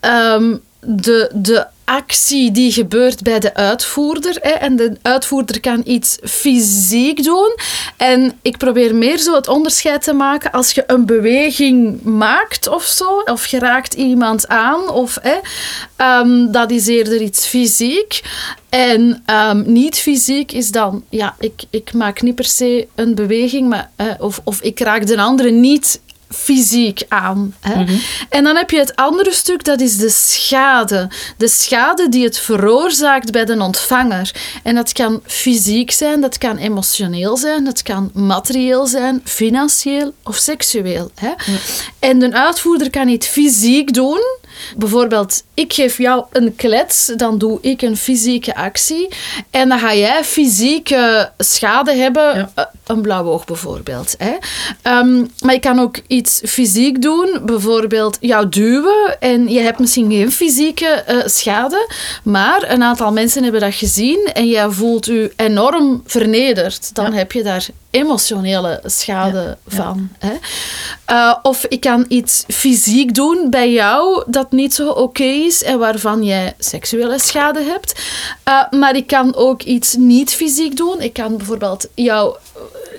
um, 0.00 0.60
de, 0.80 1.30
de 1.34 1.66
actie 1.86 2.50
die 2.50 2.72
gebeurt 2.72 3.22
bij 3.22 3.38
de 3.38 3.54
uitvoerder. 3.54 4.36
Hè, 4.40 4.50
en 4.50 4.76
de 4.76 4.96
uitvoerder 5.02 5.60
kan 5.60 5.82
iets 5.84 6.18
fysiek 6.22 7.22
doen. 7.24 7.56
En 7.96 8.38
ik 8.42 8.56
probeer 8.56 8.94
meer 8.94 9.18
zo 9.18 9.34
het 9.34 9.48
onderscheid 9.48 10.02
te 10.02 10.12
maken 10.12 10.50
als 10.52 10.72
je 10.72 10.84
een 10.86 11.06
beweging 11.06 12.02
maakt 12.02 12.68
of 12.68 12.84
zo, 12.84 13.22
of 13.24 13.46
je 13.46 13.58
raakt 13.58 13.94
iemand 13.94 14.48
aan, 14.48 14.88
of 14.88 15.18
hè, 15.22 15.36
um, 16.20 16.52
dat 16.52 16.70
is 16.70 16.86
eerder 16.86 17.20
iets 17.20 17.46
fysiek. 17.46 18.20
En 18.68 19.22
um, 19.26 19.72
niet 19.72 19.98
fysiek 19.98 20.52
is 20.52 20.70
dan, 20.70 21.04
ja, 21.08 21.34
ik, 21.38 21.64
ik 21.70 21.92
maak 21.92 22.22
niet 22.22 22.34
per 22.34 22.44
se 22.44 22.86
een 22.94 23.14
beweging, 23.14 23.68
maar, 23.68 23.90
uh, 24.00 24.06
of, 24.18 24.40
of 24.44 24.60
ik 24.60 24.80
raak 24.80 25.06
de 25.06 25.16
andere 25.16 25.50
niet 25.50 26.00
fysiek 26.30 27.02
aan. 27.08 27.54
Hè? 27.60 27.74
Mm 27.74 27.86
-hmm. 27.86 28.00
En 28.28 28.44
dan 28.44 28.56
heb 28.56 28.70
je 28.70 28.78
het 28.78 28.96
andere 28.96 29.32
stuk, 29.32 29.64
dat 29.64 29.80
is 29.80 29.96
de 29.96 30.10
schade. 30.10 31.08
De 31.36 31.48
schade 31.48 32.08
die 32.08 32.24
het 32.24 32.38
veroorzaakt 32.38 33.32
bij 33.32 33.44
de 33.44 33.58
ontvanger. 33.58 34.34
En 34.62 34.74
dat 34.74 34.92
kan 34.92 35.20
fysiek 35.26 35.90
zijn, 35.90 36.20
dat 36.20 36.38
kan 36.38 36.56
emotioneel 36.56 37.36
zijn, 37.36 37.64
dat 37.64 37.82
kan 37.82 38.10
materieel 38.14 38.86
zijn, 38.86 39.20
financieel 39.24 40.14
of 40.24 40.36
seksueel. 40.36 41.10
Hè? 41.14 41.28
Mm. 41.46 41.58
En 41.98 42.18
de 42.18 42.32
uitvoerder 42.32 42.90
kan 42.90 43.06
niet 43.06 43.26
fysiek 43.26 43.94
doen, 43.94 44.22
Bijvoorbeeld, 44.76 45.42
ik 45.54 45.72
geef 45.72 45.98
jou 45.98 46.24
een 46.32 46.56
klets, 46.56 47.12
dan 47.16 47.38
doe 47.38 47.58
ik 47.60 47.82
een 47.82 47.96
fysieke 47.96 48.54
actie. 48.54 49.08
En 49.50 49.68
dan 49.68 49.78
ga 49.78 49.94
jij 49.94 50.24
fysieke 50.24 51.30
schade 51.38 51.94
hebben, 51.94 52.36
ja. 52.36 52.50
Eh, 52.54 52.64
een 52.86 53.00
blauw 53.00 53.24
oog 53.24 53.44
bijvoorbeeld. 53.44 54.14
Hè. 54.18 54.32
Um, 54.98 55.30
maar 55.40 55.54
je 55.54 55.60
kan 55.60 55.78
ook 55.78 55.96
iets 56.06 56.40
fysiek 56.44 57.02
doen, 57.02 57.40
bijvoorbeeld 57.44 58.16
jou 58.20 58.48
duwen. 58.48 59.20
En 59.20 59.48
je 59.48 59.60
hebt 59.60 59.78
misschien 59.78 60.10
geen 60.10 60.32
fysieke 60.32 61.04
uh, 61.08 61.22
schade, 61.26 61.90
maar 62.22 62.70
een 62.70 62.82
aantal 62.82 63.12
mensen 63.12 63.42
hebben 63.42 63.60
dat 63.60 63.74
gezien 63.74 64.30
en 64.32 64.48
jij 64.48 64.70
voelt 64.70 65.06
je 65.06 65.32
enorm 65.36 66.02
vernederd. 66.06 66.94
Dan 66.94 67.10
ja. 67.10 67.16
heb 67.16 67.32
je 67.32 67.42
daar 67.42 67.66
emotionele 67.90 68.80
schade 68.84 69.38
ja, 69.38 69.56
van. 69.66 70.08
Hè? 70.18 70.32
Uh, 71.10 71.36
of 71.42 71.64
ik 71.64 71.80
kan 71.80 72.04
iets 72.08 72.44
fysiek 72.48 73.14
doen 73.14 73.50
bij 73.50 73.72
jou 73.72 74.24
dat 74.26 74.52
niet 74.52 74.74
zo 74.74 74.88
oké 74.88 75.00
okay 75.00 75.44
is 75.44 75.62
en 75.62 75.78
waarvan 75.78 76.24
jij 76.24 76.54
seksuele 76.58 77.18
schade 77.18 77.62
hebt. 77.62 78.00
Uh, 78.48 78.70
maar 78.80 78.96
ik 78.96 79.06
kan 79.06 79.34
ook 79.34 79.62
iets 79.62 79.94
niet 79.94 80.34
fysiek 80.34 80.76
doen. 80.76 81.00
Ik 81.00 81.12
kan 81.12 81.36
bijvoorbeeld 81.36 81.88
jou 81.94 82.36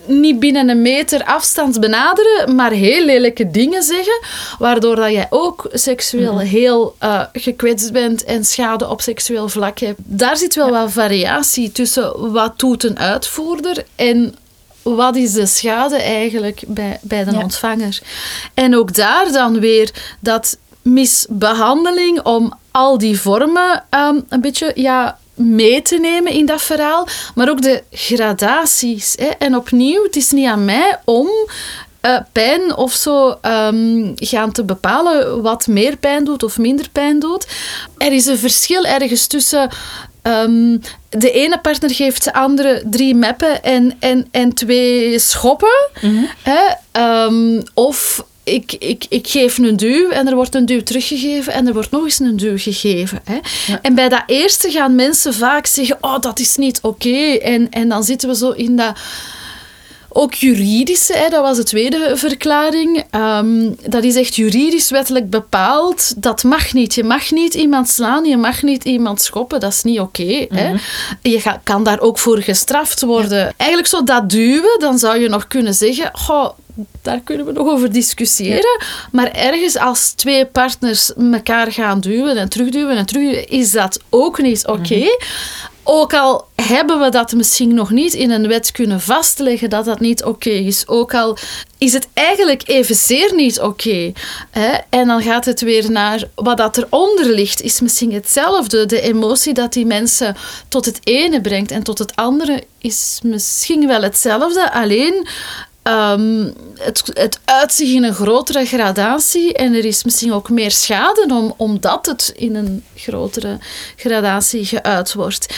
niet 0.07 0.39
binnen 0.39 0.69
een 0.69 0.81
meter 0.81 1.23
afstand 1.23 1.79
benaderen, 1.79 2.55
maar 2.55 2.71
heel 2.71 3.05
lelijke 3.05 3.51
dingen 3.51 3.83
zeggen, 3.83 4.19
waardoor 4.59 4.95
dat 4.95 5.11
jij 5.11 5.27
ook 5.29 5.69
seksueel 5.71 6.31
mm 6.31 6.37
-hmm. 6.37 6.47
heel 6.47 6.95
uh, 7.03 7.21
gekwetst 7.33 7.91
bent 7.91 8.23
en 8.23 8.45
schade 8.45 8.89
op 8.89 9.01
seksueel 9.01 9.49
vlak 9.49 9.79
hebt. 9.79 9.99
Daar 10.03 10.37
zit 10.37 10.55
wel 10.55 10.73
ja. 10.73 10.81
wat 10.81 10.91
variatie 10.91 11.71
tussen 11.71 12.31
wat 12.31 12.59
doet 12.59 12.83
een 12.83 12.99
uitvoerder 12.99 13.85
en 13.95 14.35
wat 14.95 15.15
is 15.15 15.33
de 15.33 15.45
schade 15.45 15.95
eigenlijk 15.95 16.63
bij, 16.67 16.99
bij 17.01 17.23
de 17.23 17.31
ja. 17.31 17.41
ontvanger. 17.41 17.99
En 18.53 18.75
ook 18.75 18.93
daar 18.93 19.31
dan 19.31 19.59
weer 19.59 19.91
dat 20.19 20.57
misbehandeling 20.81 22.21
om 22.23 22.53
al 22.71 22.97
die 22.97 23.19
vormen 23.19 23.83
um, 23.89 24.25
een 24.29 24.41
beetje 24.41 24.71
ja, 24.75 25.17
mee 25.33 25.81
te 25.81 25.97
nemen 25.97 26.31
in 26.31 26.45
dat 26.45 26.61
verhaal, 26.61 27.07
maar 27.35 27.49
ook 27.49 27.61
de 27.61 27.83
gradaties. 27.91 29.15
Hè. 29.19 29.25
En 29.25 29.55
opnieuw, 29.55 30.03
het 30.03 30.15
is 30.15 30.31
niet 30.31 30.47
aan 30.47 30.65
mij 30.65 30.99
om 31.05 31.29
uh, 32.01 32.17
pijn 32.31 32.75
of 32.75 32.93
zo 32.93 33.37
um, 33.41 34.13
gaan 34.15 34.51
te 34.51 34.63
bepalen 34.63 35.41
wat 35.41 35.67
meer 35.67 35.97
pijn 35.97 36.23
doet 36.23 36.43
of 36.43 36.57
minder 36.57 36.89
pijn 36.91 37.19
doet. 37.19 37.47
Er 37.97 38.13
is 38.13 38.25
een 38.25 38.37
verschil 38.37 38.85
ergens 38.85 39.27
tussen 39.27 39.69
Um, 40.27 40.81
de 41.09 41.31
ene 41.31 41.59
partner 41.59 41.91
geeft 41.91 42.23
de 42.23 42.33
andere 42.33 42.83
drie 42.85 43.15
meppen 43.15 43.63
en, 43.63 43.93
en, 43.99 44.27
en 44.31 44.53
twee 44.53 45.19
schoppen. 45.19 45.89
Mm 46.01 46.09
-hmm. 46.09 46.29
hè? 46.43 47.25
Um, 47.25 47.63
of 47.73 48.25
ik, 48.43 48.73
ik, 48.73 49.05
ik 49.09 49.27
geef 49.27 49.57
een 49.57 49.75
duw 49.77 50.09
en 50.09 50.27
er 50.27 50.35
wordt 50.35 50.55
een 50.55 50.65
duw 50.65 50.83
teruggegeven 50.83 51.53
en 51.53 51.67
er 51.67 51.73
wordt 51.73 51.91
nog 51.91 52.03
eens 52.03 52.19
een 52.19 52.37
duw 52.37 52.57
gegeven. 52.57 53.19
Hè. 53.23 53.39
Ja. 53.67 53.79
En 53.81 53.95
bij 53.95 54.09
dat 54.09 54.23
eerste 54.25 54.71
gaan 54.71 54.95
mensen 54.95 55.33
vaak 55.33 55.65
zeggen, 55.65 55.97
oh, 56.01 56.19
dat 56.19 56.39
is 56.39 56.55
niet 56.55 56.79
oké. 56.81 57.07
Okay. 57.07 57.37
En, 57.37 57.69
en 57.69 57.89
dan 57.89 58.03
zitten 58.03 58.29
we 58.29 58.35
zo 58.35 58.51
in 58.51 58.75
dat... 58.75 58.99
Ook 60.19 60.33
juridische, 60.33 61.13
hè, 61.13 61.29
dat 61.29 61.41
was 61.41 61.57
de 61.57 61.63
tweede 61.63 62.11
verklaring. 62.13 63.03
Um, 63.11 63.75
dat 63.85 64.03
is 64.03 64.15
echt 64.15 64.35
juridisch 64.35 64.89
wettelijk 64.89 65.29
bepaald. 65.29 66.13
Dat 66.17 66.43
mag 66.43 66.73
niet. 66.73 66.95
Je 66.95 67.03
mag 67.03 67.31
niet 67.31 67.53
iemand 67.53 67.89
slaan, 67.89 68.25
je 68.25 68.37
mag 68.37 68.61
niet 68.61 68.83
iemand 68.83 69.21
schoppen. 69.21 69.59
Dat 69.59 69.71
is 69.71 69.83
niet 69.83 69.99
oké. 69.99 70.21
Okay, 70.21 70.47
mm 70.49 70.57
-hmm. 70.57 70.79
Je 71.21 71.41
ga, 71.41 71.61
kan 71.63 71.83
daar 71.83 71.99
ook 71.99 72.17
voor 72.17 72.37
gestraft 72.37 73.01
worden. 73.01 73.37
Ja. 73.37 73.53
Eigenlijk 73.57 73.89
zo 73.89 74.03
dat 74.03 74.29
duwen, 74.29 74.79
dan 74.79 74.99
zou 74.99 75.19
je 75.19 75.29
nog 75.29 75.47
kunnen 75.47 75.73
zeggen... 75.73 76.09
Goh, 76.13 76.49
daar 77.01 77.19
kunnen 77.19 77.45
we 77.45 77.51
nog 77.51 77.67
over 77.67 77.91
discussiëren. 77.91 78.77
Ja. 78.79 78.85
Maar 79.11 79.31
ergens 79.31 79.77
als 79.77 80.11
twee 80.11 80.45
partners 80.45 81.13
elkaar 81.13 81.71
gaan 81.71 81.99
duwen 81.99 82.37
en 82.37 82.49
terugduwen 82.49 82.97
en 82.97 83.05
terugduwen, 83.05 83.47
is 83.47 83.71
dat 83.71 83.99
ook 84.09 84.41
niet 84.41 84.67
oké. 84.67 84.79
Okay. 84.79 84.97
Mm 84.97 85.03
-hmm. 85.03 85.76
Ook 85.89 86.13
al 86.13 86.47
hebben 86.55 86.99
we 86.99 87.09
dat 87.09 87.33
misschien 87.33 87.73
nog 87.73 87.91
niet 87.91 88.13
in 88.13 88.31
een 88.31 88.47
wet 88.47 88.71
kunnen 88.71 89.01
vastleggen 89.01 89.69
dat 89.69 89.85
dat 89.85 89.99
niet 89.99 90.23
oké 90.23 90.49
is. 90.49 90.87
Ook 90.87 91.13
al 91.13 91.37
is 91.77 91.93
het 91.93 92.07
eigenlijk 92.13 92.67
evenzeer 92.67 93.33
niet 93.35 93.59
oké. 93.59 94.11
en 94.89 95.07
dan 95.07 95.21
gaat 95.21 95.45
het 95.45 95.61
weer 95.61 95.91
naar 95.91 96.23
wat 96.35 96.57
dat 96.57 96.77
eronder 96.77 97.29
ligt, 97.29 97.61
is 97.61 97.81
misschien 97.81 98.13
hetzelfde. 98.13 98.85
De 98.85 99.01
emotie 99.01 99.53
dat 99.53 99.73
die 99.73 99.85
mensen 99.85 100.35
tot 100.67 100.85
het 100.85 100.99
ene 101.03 101.41
brengt 101.41 101.71
en 101.71 101.83
tot 101.83 101.97
het 101.97 102.15
andere 102.15 102.63
is 102.77 103.19
misschien 103.23 103.87
wel 103.87 104.01
hetzelfde. 104.01 104.71
Alleen 104.71 105.27
Um, 105.87 106.53
het, 106.75 107.03
het 107.13 107.39
uitzicht 107.45 107.91
in 107.91 108.03
een 108.03 108.13
grotere 108.13 108.65
gradatie 108.65 109.53
en 109.53 109.73
er 109.73 109.85
is 109.85 110.03
misschien 110.03 110.33
ook 110.33 110.49
meer 110.49 110.71
schade 110.71 111.25
om, 111.29 111.53
omdat 111.57 112.05
het 112.05 112.33
in 112.35 112.55
een 112.55 112.83
grotere 112.95 113.57
gradatie 113.95 114.65
geuit 114.65 115.13
wordt. 115.13 115.55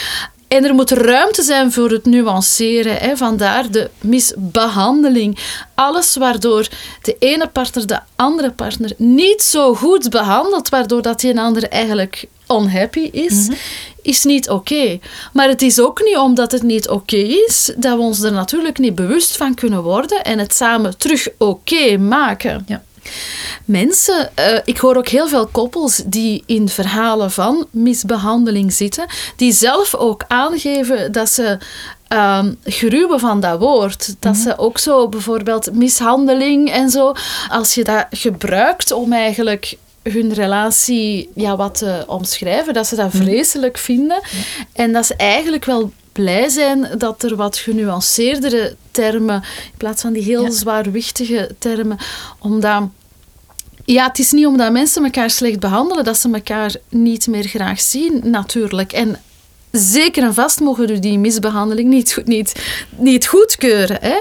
En 0.48 0.64
er 0.64 0.74
moet 0.74 0.90
ruimte 0.90 1.42
zijn 1.42 1.72
voor 1.72 1.90
het 1.90 2.04
nuanceren. 2.04 2.96
Hè. 2.96 3.16
Vandaar 3.16 3.70
de 3.70 3.90
misbehandeling. 4.00 5.38
Alles 5.74 6.16
waardoor 6.16 6.68
de 7.02 7.16
ene 7.18 7.48
partner 7.48 7.86
de 7.86 8.00
andere 8.16 8.50
partner 8.50 8.92
niet 8.96 9.42
zo 9.42 9.74
goed 9.74 10.10
behandelt, 10.10 10.68
waardoor 10.68 11.02
dat 11.02 11.20
die 11.20 11.30
een 11.30 11.38
ander 11.38 11.68
eigenlijk 11.68 12.26
unhappy 12.50 13.08
is, 13.12 13.46
mhm. 13.46 13.56
is 14.02 14.24
niet 14.24 14.50
oké. 14.50 14.98
Maar 15.32 15.48
het 15.48 15.62
is 15.62 15.80
ook 15.80 16.02
niet 16.04 16.16
omdat 16.16 16.52
het 16.52 16.62
niet 16.62 16.88
oké 16.88 17.16
is, 17.16 17.72
dat 17.76 17.96
we 17.96 18.02
ons 18.02 18.22
er 18.22 18.32
natuurlijk 18.32 18.78
niet 18.78 18.94
bewust 18.94 19.36
van 19.36 19.54
kunnen 19.54 19.82
worden 19.82 20.22
en 20.22 20.38
het 20.38 20.54
samen 20.54 20.98
terug 20.98 21.28
oké 21.38 21.96
maken. 21.96 22.64
Ja. 22.66 22.82
Mensen, 23.64 24.30
uh, 24.38 24.58
ik 24.64 24.78
hoor 24.78 24.96
ook 24.96 25.08
heel 25.08 25.28
veel 25.28 25.46
koppels 25.46 26.02
die 26.06 26.42
in 26.46 26.68
verhalen 26.68 27.30
van 27.30 27.66
misbehandeling 27.70 28.72
zitten, 28.72 29.06
die 29.36 29.52
zelf 29.52 29.94
ook 29.94 30.24
aangeven 30.28 31.12
dat 31.12 31.28
ze 31.28 31.58
um, 32.08 32.56
gruwen 32.64 33.20
van 33.20 33.40
dat 33.40 33.58
woord. 33.58 34.14
Dat 34.18 34.32
mhm. 34.32 34.42
ze 34.42 34.58
ook 34.58 34.78
zo 34.78 35.08
bijvoorbeeld 35.08 35.72
mishandeling 35.72 36.70
en 36.70 36.90
zo, 36.90 37.12
als 37.48 37.74
je 37.74 37.84
dat 37.84 38.06
gebruikt 38.10 38.92
om 38.92 39.12
eigenlijk 39.12 39.76
hun 40.02 40.32
relatie 40.32 41.30
ja, 41.34 41.56
wat 41.56 41.78
te 41.78 42.04
omschrijven, 42.06 42.74
dat 42.74 42.86
ze 42.86 42.96
dat 42.96 43.12
mhm. 43.12 43.22
vreselijk 43.22 43.78
vinden. 43.78 44.20
En 44.72 44.92
dat 44.92 45.06
ze 45.06 45.14
eigenlijk 45.14 45.64
wel 45.64 45.92
blij 46.12 46.48
zijn 46.48 46.88
dat 46.98 47.22
er 47.22 47.36
wat 47.36 47.56
genuanceerdere 47.56 48.76
termen, 48.90 49.42
in 49.64 49.76
plaats 49.76 50.02
van 50.02 50.12
die 50.12 50.22
heel 50.22 50.52
zwaarwichtige 50.52 51.50
termen, 51.58 51.98
omdat 52.38 52.82
ja, 53.84 54.06
het 54.06 54.18
is 54.18 54.32
niet 54.32 54.46
omdat 54.46 54.72
mensen 54.72 55.04
elkaar 55.04 55.30
slecht 55.30 55.60
behandelen 55.60 56.04
dat 56.04 56.18
ze 56.18 56.30
elkaar 56.32 56.74
niet 56.88 57.26
meer 57.26 57.44
graag 57.44 57.80
zien, 57.80 58.20
natuurlijk. 58.24 58.92
En 58.92 59.20
zeker 59.70 60.22
en 60.22 60.34
vast 60.34 60.60
mogen 60.60 60.86
we 60.86 60.98
die 60.98 61.18
misbehandeling 61.18 61.88
niet, 61.88 62.22
niet, 62.24 62.64
niet 62.96 63.26
goedkeuren. 63.26 63.98
Hè. 64.00 64.16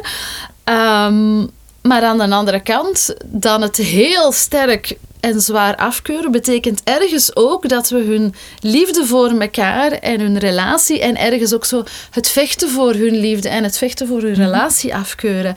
Um, 1.05 1.49
maar 1.81 2.03
aan 2.03 2.17
de 2.17 2.29
andere 2.29 2.59
kant, 2.59 3.15
dan 3.25 3.61
het 3.61 3.75
heel 3.77 4.31
sterk 4.31 4.97
en 5.19 5.41
zwaar 5.41 5.75
afkeuren 5.75 6.31
betekent 6.31 6.81
ergens 6.83 7.35
ook 7.35 7.69
dat 7.69 7.89
we 7.89 7.97
hun 7.97 8.33
liefde 8.59 9.05
voor 9.05 9.29
elkaar 9.29 9.91
en 9.91 10.19
hun 10.19 10.37
relatie 10.37 10.99
en 11.01 11.17
ergens 11.17 11.53
ook 11.53 11.65
zo 11.65 11.83
het 12.11 12.29
vechten 12.29 12.69
voor 12.69 12.93
hun 12.93 13.19
liefde 13.19 13.49
en 13.49 13.63
het 13.63 13.77
vechten 13.77 14.07
voor 14.07 14.21
hun 14.21 14.31
mhm. 14.31 14.41
relatie 14.41 14.95
afkeuren. 14.95 15.55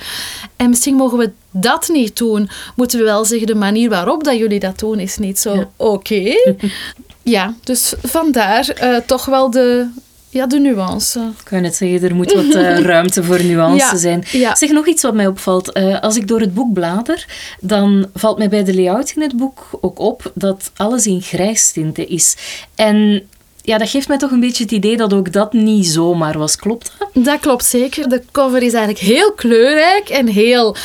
En 0.57 0.69
misschien 0.69 0.95
mogen 0.95 1.19
we 1.19 1.31
dat 1.51 1.89
niet 1.89 2.17
doen. 2.17 2.51
Moeten 2.77 2.99
we 2.99 3.05
wel 3.05 3.25
zeggen, 3.25 3.47
de 3.47 3.55
manier 3.55 3.89
waarop 3.89 4.25
dat 4.25 4.39
jullie 4.39 4.61
dat 4.61 4.79
doen 4.79 4.99
is 4.99 5.17
niet 5.17 5.39
zo 5.39 5.71
oké. 5.77 6.35
ja, 7.23 7.55
dus 7.65 7.95
vandaar 8.03 8.83
uh, 8.83 8.97
toch 9.07 9.25
wel 9.25 9.51
de, 9.51 9.89
ja, 10.33 10.47
de 10.47 10.59
nuance. 10.59 11.21
Ik 11.21 11.45
kan 11.45 11.63
net 11.63 11.77
zeggen, 11.77 12.09
er 12.09 12.15
moet 12.15 12.33
wat 12.33 12.45
uh, 12.45 12.79
ruimte 12.93 13.25
voor 13.25 13.45
nuance 13.45 13.97
zijn. 13.97 14.25
Ja. 14.31 14.55
Zeg 14.55 14.71
nog 14.71 14.87
iets 14.87 15.03
wat 15.03 15.15
mij 15.15 15.27
opvalt. 15.27 15.77
Uh, 15.77 16.01
als 16.01 16.17
ik 16.17 16.29
door 16.29 16.41
het 16.41 16.55
boek 16.55 16.73
blader, 16.73 17.27
dan 17.61 18.07
valt 18.15 18.39
mij 18.39 18.49
bij 18.49 18.65
de 18.65 18.75
layout 18.75 19.13
in 19.17 19.23
het 19.23 19.37
boek 19.37 19.69
ook 19.81 19.99
op 19.99 20.31
dat 20.35 20.71
alles 20.77 21.07
in 21.07 21.23
grijstinten 21.23 22.09
is. 22.09 22.37
En 22.75 23.23
ja, 23.63 23.79
dat 23.79 23.89
geeft 23.89 24.09
mij 24.09 24.19
toch 24.19 24.31
een 24.31 24.41
beetje 24.41 24.63
het 24.63 24.73
idee 24.73 24.97
dat 24.97 25.13
ook 25.13 25.33
dat 25.33 25.53
niet 25.53 25.87
zomaar 25.87 26.39
was. 26.39 26.57
Klopt 26.57 26.93
dat? 26.99 27.25
Dat 27.25 27.41
klopt 27.41 27.65
zeker. 27.65 28.09
De 28.09 28.23
cover 28.33 28.63
is 28.63 28.73
eigenlijk 28.73 29.05
heel 29.05 29.33
kleurrijk 29.33 30.09
en 30.09 30.27
heel... 30.27 30.77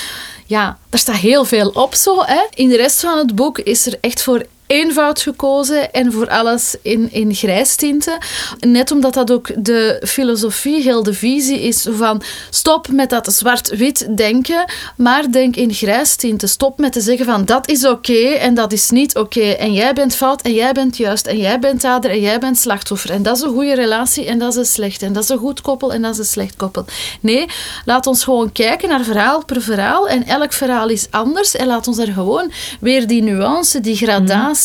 Ja, 0.45 0.77
er 0.89 0.99
staat 0.99 1.15
heel 1.15 1.45
veel 1.45 1.69
op 1.69 1.95
zo. 1.95 2.23
Hè. 2.25 2.41
In 2.53 2.69
de 2.69 2.77
rest 2.77 2.99
van 2.99 3.17
het 3.17 3.35
boek 3.35 3.59
is 3.59 3.85
er 3.85 3.97
echt 4.01 4.23
voor 4.23 4.45
eenvoud 4.67 5.21
gekozen 5.21 5.93
en 5.93 6.11
voor 6.11 6.29
alles 6.29 6.75
in, 6.81 7.11
in 7.11 7.33
grijstinten. 7.35 8.17
Net 8.59 8.91
omdat 8.91 9.13
dat 9.13 9.31
ook 9.31 9.49
de 9.65 10.01
filosofie, 10.05 10.81
heel 10.81 11.03
de 11.03 11.13
visie 11.13 11.61
is 11.61 11.87
van 11.89 12.21
stop 12.49 12.87
met 12.87 13.09
dat 13.09 13.33
zwart-wit 13.33 14.17
denken, 14.17 14.65
maar 14.95 15.31
denk 15.31 15.55
in 15.55 15.73
grijstinten. 15.73 16.49
Stop 16.49 16.77
met 16.79 16.93
te 16.93 17.01
zeggen 17.01 17.25
van 17.25 17.45
dat 17.45 17.69
is 17.69 17.85
oké 17.85 18.27
en 18.27 18.53
dat 18.53 18.71
is 18.71 18.89
niet 18.89 19.15
oké. 19.15 19.49
En 19.49 19.73
jij 19.73 19.93
bent 19.93 20.15
fout 20.15 20.41
en 20.41 20.53
jij 20.53 20.71
bent 20.71 20.97
juist 20.97 21.27
en 21.27 21.37
jij 21.37 21.59
bent 21.59 21.81
dader 21.81 22.11
en 22.11 22.21
jij 22.21 22.39
bent 22.39 22.57
slachtoffer. 22.57 23.11
En 23.11 23.23
dat 23.23 23.37
is 23.37 23.43
een 23.43 23.53
goede 23.53 23.75
relatie 23.75 24.25
en 24.25 24.39
dat 24.39 24.51
is 24.51 24.55
een 24.55 24.65
slecht. 24.65 25.01
En 25.01 25.13
dat 25.13 25.23
is 25.23 25.29
een 25.29 25.37
goed 25.37 25.61
koppel 25.61 25.93
en 25.93 26.01
dat 26.01 26.11
is 26.11 26.17
een 26.17 26.25
slecht 26.25 26.55
koppel. 26.55 26.85
Nee, 27.21 27.45
laat 27.85 28.07
ons 28.07 28.23
gewoon 28.23 28.51
kijken 28.51 28.89
naar 28.89 29.03
verhaal 29.03 29.45
per 29.45 29.61
verhaal 29.61 30.07
en 30.07 30.25
elk 30.25 30.53
verhaal 30.53 30.89
is 30.89 31.07
anders 31.09 31.55
en 31.55 31.67
laat 31.67 31.87
ons 31.87 31.97
er 31.97 32.13
gewoon 32.13 32.51
weer 32.79 33.07
die 33.07 33.23
nuance, 33.23 33.81
die 33.81 33.95
gradatie 33.95 34.56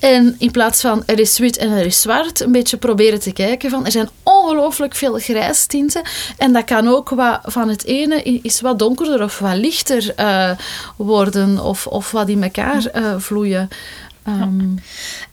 en 0.00 0.34
in 0.38 0.50
plaats 0.50 0.80
van 0.80 1.02
er 1.06 1.18
is 1.18 1.38
wit 1.38 1.56
en 1.56 1.70
er 1.70 1.86
is 1.86 2.00
zwart, 2.00 2.40
een 2.40 2.52
beetje 2.52 2.76
proberen 2.76 3.20
te 3.20 3.32
kijken 3.32 3.70
van 3.70 3.84
er 3.84 3.92
zijn 3.92 4.08
ongelooflijk 4.22 4.94
veel 4.94 5.18
grijstinten. 5.18 6.02
En 6.38 6.52
dat 6.52 6.64
kan 6.64 6.88
ook 6.88 7.08
wat 7.08 7.40
van 7.42 7.68
het 7.68 7.84
ene 7.84 8.22
is 8.22 8.60
wat 8.60 8.78
donkerder 8.78 9.22
of 9.22 9.38
wat 9.38 9.56
lichter 9.56 10.14
uh, 10.20 10.50
worden 10.96 11.64
of, 11.64 11.86
of 11.86 12.10
wat 12.10 12.28
in 12.28 12.42
elkaar 12.42 12.82
uh, 12.94 13.14
vloeien. 13.18 13.68
Um, 14.28 14.78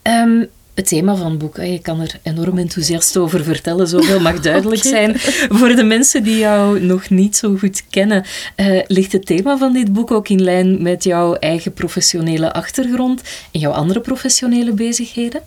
um, 0.03 0.49
het 0.73 0.87
thema 0.87 1.15
van 1.15 1.29
het 1.29 1.37
boek. 1.37 1.57
Je 1.57 1.79
kan 1.81 2.01
er 2.01 2.19
enorm 2.23 2.57
enthousiast 2.57 3.17
over 3.17 3.43
vertellen, 3.43 3.87
zoveel 3.87 4.19
mag 4.19 4.39
duidelijk 4.51 4.83
zijn. 4.83 5.19
Voor 5.49 5.75
de 5.75 5.83
mensen 5.83 6.23
die 6.23 6.37
jou 6.37 6.81
nog 6.81 7.09
niet 7.09 7.35
zo 7.35 7.55
goed 7.57 7.83
kennen, 7.89 8.25
uh, 8.57 8.81
ligt 8.87 9.11
het 9.11 9.25
thema 9.25 9.57
van 9.57 9.73
dit 9.73 9.93
boek 9.93 10.11
ook 10.11 10.29
in 10.29 10.41
lijn 10.41 10.81
met 10.81 11.03
jouw 11.03 11.33
eigen 11.33 11.73
professionele 11.73 12.53
achtergrond 12.53 13.21
en 13.51 13.59
jouw 13.59 13.71
andere 13.71 13.99
professionele 13.99 14.73
bezigheden? 14.73 15.41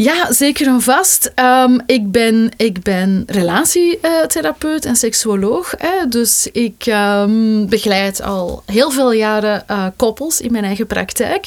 Ja, 0.00 0.32
zeker 0.32 0.66
en 0.66 0.82
vast. 0.82 1.32
Um, 1.64 1.80
ik, 1.86 2.10
ben, 2.10 2.50
ik 2.56 2.82
ben 2.82 3.22
relatietherapeut 3.26 4.84
en 4.84 4.96
seksuoloog. 4.96 5.74
Hè, 5.78 6.08
dus 6.08 6.48
ik 6.52 6.86
um, 6.86 7.68
begeleid 7.68 8.22
al 8.22 8.62
heel 8.66 8.90
veel 8.90 9.12
jaren 9.12 9.64
uh, 9.70 9.86
koppels 9.96 10.40
in 10.40 10.52
mijn 10.52 10.64
eigen 10.64 10.86
praktijk. 10.86 11.46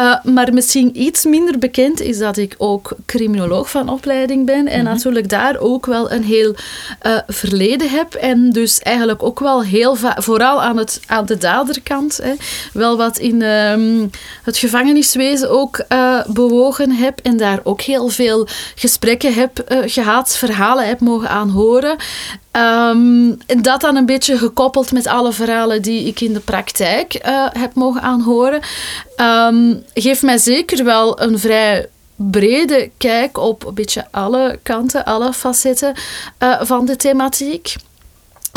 Uh, 0.00 0.24
maar 0.24 0.52
misschien 0.52 1.02
iets 1.02 1.24
minder 1.24 1.58
bekend 1.58 2.00
is 2.00 2.18
dat 2.18 2.36
ik 2.36 2.54
ook 2.58 2.92
criminoloog 3.06 3.70
van 3.70 3.88
opleiding 3.88 4.46
ben. 4.46 4.68
En 4.68 4.82
mhm. 4.82 4.92
natuurlijk 4.92 5.28
daar 5.28 5.58
ook 5.58 5.86
wel 5.86 6.12
een 6.12 6.24
heel 6.24 6.54
uh, 7.02 7.18
verleden 7.26 7.90
heb. 7.90 8.14
En 8.14 8.50
dus 8.50 8.78
eigenlijk 8.78 9.22
ook 9.22 9.40
wel 9.40 9.62
heel 9.62 9.96
vooral 10.16 10.62
aan, 10.62 10.76
het, 10.76 11.00
aan 11.06 11.26
de 11.26 11.38
daderkant, 11.38 12.20
hè, 12.22 12.32
wel 12.72 12.96
wat 12.96 13.18
in 13.18 13.42
um, 13.42 14.10
het 14.42 14.56
gevangeniswezen 14.56 15.50
ook 15.50 15.84
bewogen 16.26 16.90
heb. 16.90 17.20
En 17.22 17.36
daar 17.36 17.60
ook 17.62 17.80
heel 17.82 18.08
veel 18.08 18.48
gesprekken 18.74 19.34
heb 19.34 19.64
uh, 19.68 19.78
gehad, 19.86 20.36
verhalen 20.36 20.86
heb 20.86 21.00
mogen 21.00 21.28
aanhoren. 21.28 21.96
Um, 22.56 23.38
dat 23.46 23.80
dan 23.80 23.96
een 23.96 24.06
beetje 24.06 24.38
gekoppeld 24.38 24.92
met 24.92 25.06
alle 25.06 25.32
verhalen 25.32 25.82
die 25.82 26.06
ik 26.06 26.20
in 26.20 26.32
de 26.32 26.40
praktijk 26.40 27.20
uh, 27.26 27.46
heb 27.52 27.74
mogen 27.74 28.02
aanhoren, 28.02 28.60
um, 29.16 29.84
geeft 29.94 30.22
mij 30.22 30.38
zeker 30.38 30.84
wel 30.84 31.20
een 31.20 31.38
vrij 31.38 31.88
brede 32.16 32.90
kijk 32.96 33.38
op 33.38 33.66
een 33.66 33.74
beetje 33.74 34.06
alle 34.10 34.58
kanten, 34.62 35.04
alle 35.04 35.32
facetten 35.32 35.94
uh, 36.38 36.60
van 36.60 36.86
de 36.86 36.96
thematiek. 36.96 37.74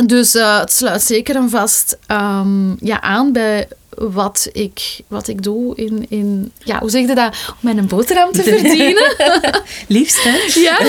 Dus 0.04 0.36
uh, 0.36 0.60
het 0.60 0.74
sluit 0.74 1.02
zeker 1.02 1.36
en 1.36 1.50
vast 1.50 1.98
um, 2.08 2.78
ja, 2.80 3.02
aan 3.02 3.32
bij 3.32 3.68
wat 3.98 4.50
ik, 4.52 5.00
wat 5.08 5.28
ik 5.28 5.44
doe 5.44 5.76
in, 5.76 6.06
in... 6.10 6.52
Ja, 6.58 6.80
hoe 6.80 6.90
zeg 6.90 7.08
je 7.08 7.16
dat? 7.16 7.36
Om 7.50 7.56
mijn 7.60 7.88
boterham 7.88 8.32
te 8.32 8.44
verdienen. 8.58 9.16
Liefst, 9.88 10.24
hè? 10.24 10.60
Ja. 10.60 10.80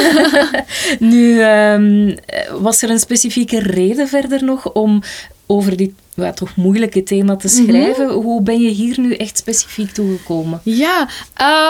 nu, 1.13 1.43
um, 1.45 2.19
was 2.61 2.83
er 2.83 2.91
een 2.91 2.99
specifieke 2.99 3.59
reden 3.61 4.09
verder 4.09 4.45
nog 4.45 4.73
om 4.73 5.03
over 5.47 5.77
dit 5.77 5.91
ja, 6.15 6.33
toch 6.33 6.57
moeilijke 6.57 7.03
thema 7.03 7.37
te 7.37 7.49
schrijven. 7.49 8.07
Mhm. 8.07 8.15
Hoe 8.15 8.43
ben 8.43 8.61
je 8.61 8.69
hier 8.69 9.01
nu 9.01 9.15
echt 9.15 9.39
specifiek 9.39 9.91
toegekomen? 9.91 10.61
Ja, 10.63 11.09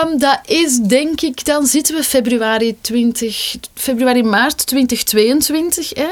um, 0.03 0.19
dat 0.19 0.39
is 0.45 0.77
denk 0.77 1.21
ik, 1.21 1.45
dan 1.45 1.65
zitten 1.65 1.95
we 1.95 2.03
februari 2.03 2.77
20, 2.81 3.55
februari, 3.73 4.23
maart 4.23 4.67
2022. 4.67 5.91
Hè. 5.93 6.09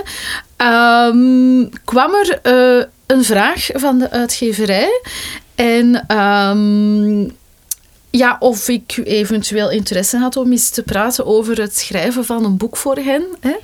Um, 1.08 1.69
kwam 1.84 2.12
er 2.13 2.39
uh, 2.43 2.84
een 3.06 3.23
vraag 3.23 3.69
van 3.73 3.99
de 3.99 4.12
uitgeverij. 4.12 5.01
En 5.56 6.17
um, 6.17 7.32
ja, 8.17 8.36
of 8.39 8.67
ik 8.67 9.01
eventueel 9.04 9.71
interesse 9.71 10.17
had 10.17 10.38
om 10.38 10.51
eens 10.51 10.69
te 10.69 10.84
praten 10.84 11.25
over 11.25 11.62
het 11.62 11.78
schrijven 11.78 12.25
van 12.25 12.45
een 12.45 12.58
boek 12.58 12.78
voor 12.78 12.95
hen. 12.95 13.23
Hè. 13.39 13.56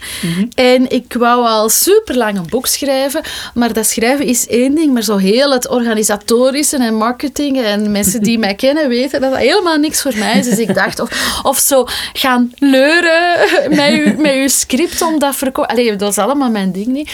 En 0.56 0.90
ik 0.90 1.14
wou 1.14 1.46
al 1.46 1.70
super 1.70 2.18
lang 2.18 2.38
een 2.38 2.50
boek 2.50 2.68
schrijven, 2.68 3.22
maar 3.54 3.74
dat 3.74 3.86
schrijven 3.86 4.26
is 4.26 4.48
één 4.48 4.76
ding, 4.76 4.94
maar 4.94 5.04
zo 5.04 5.18
heel 5.18 5.52
het 5.52 5.68
organisatorische 5.68 6.78
en 6.78 6.96
marketing 6.96 7.62
en 7.62 7.92
mensen 7.92 8.22
die 8.22 8.38
mij 8.46 8.56
kennen 8.56 8.90
weten 8.90 9.22
dat 9.22 9.32
dat 9.32 9.40
helemaal 9.40 9.78
niks 9.78 10.02
voor 10.02 10.18
mij 10.18 10.40
is. 10.40 10.50
Dus 10.50 10.60
ik 10.60 10.76
dacht, 10.76 11.00
of, 11.00 11.42
of 11.44 11.58
zo 11.58 11.86
gaan 12.14 12.52
leuren 12.58 13.50
met 13.70 13.92
je, 13.92 14.16
met 14.18 14.34
je 14.34 14.50
script 14.50 15.02
om 15.02 15.20
dat 15.20 15.36
verkopen. 15.36 15.72
Allee, 15.72 15.96
dat 15.96 16.12
is 16.12 16.18
allemaal 16.18 16.50
mijn 16.50 16.72
ding 16.72 16.88
niet. 16.88 17.12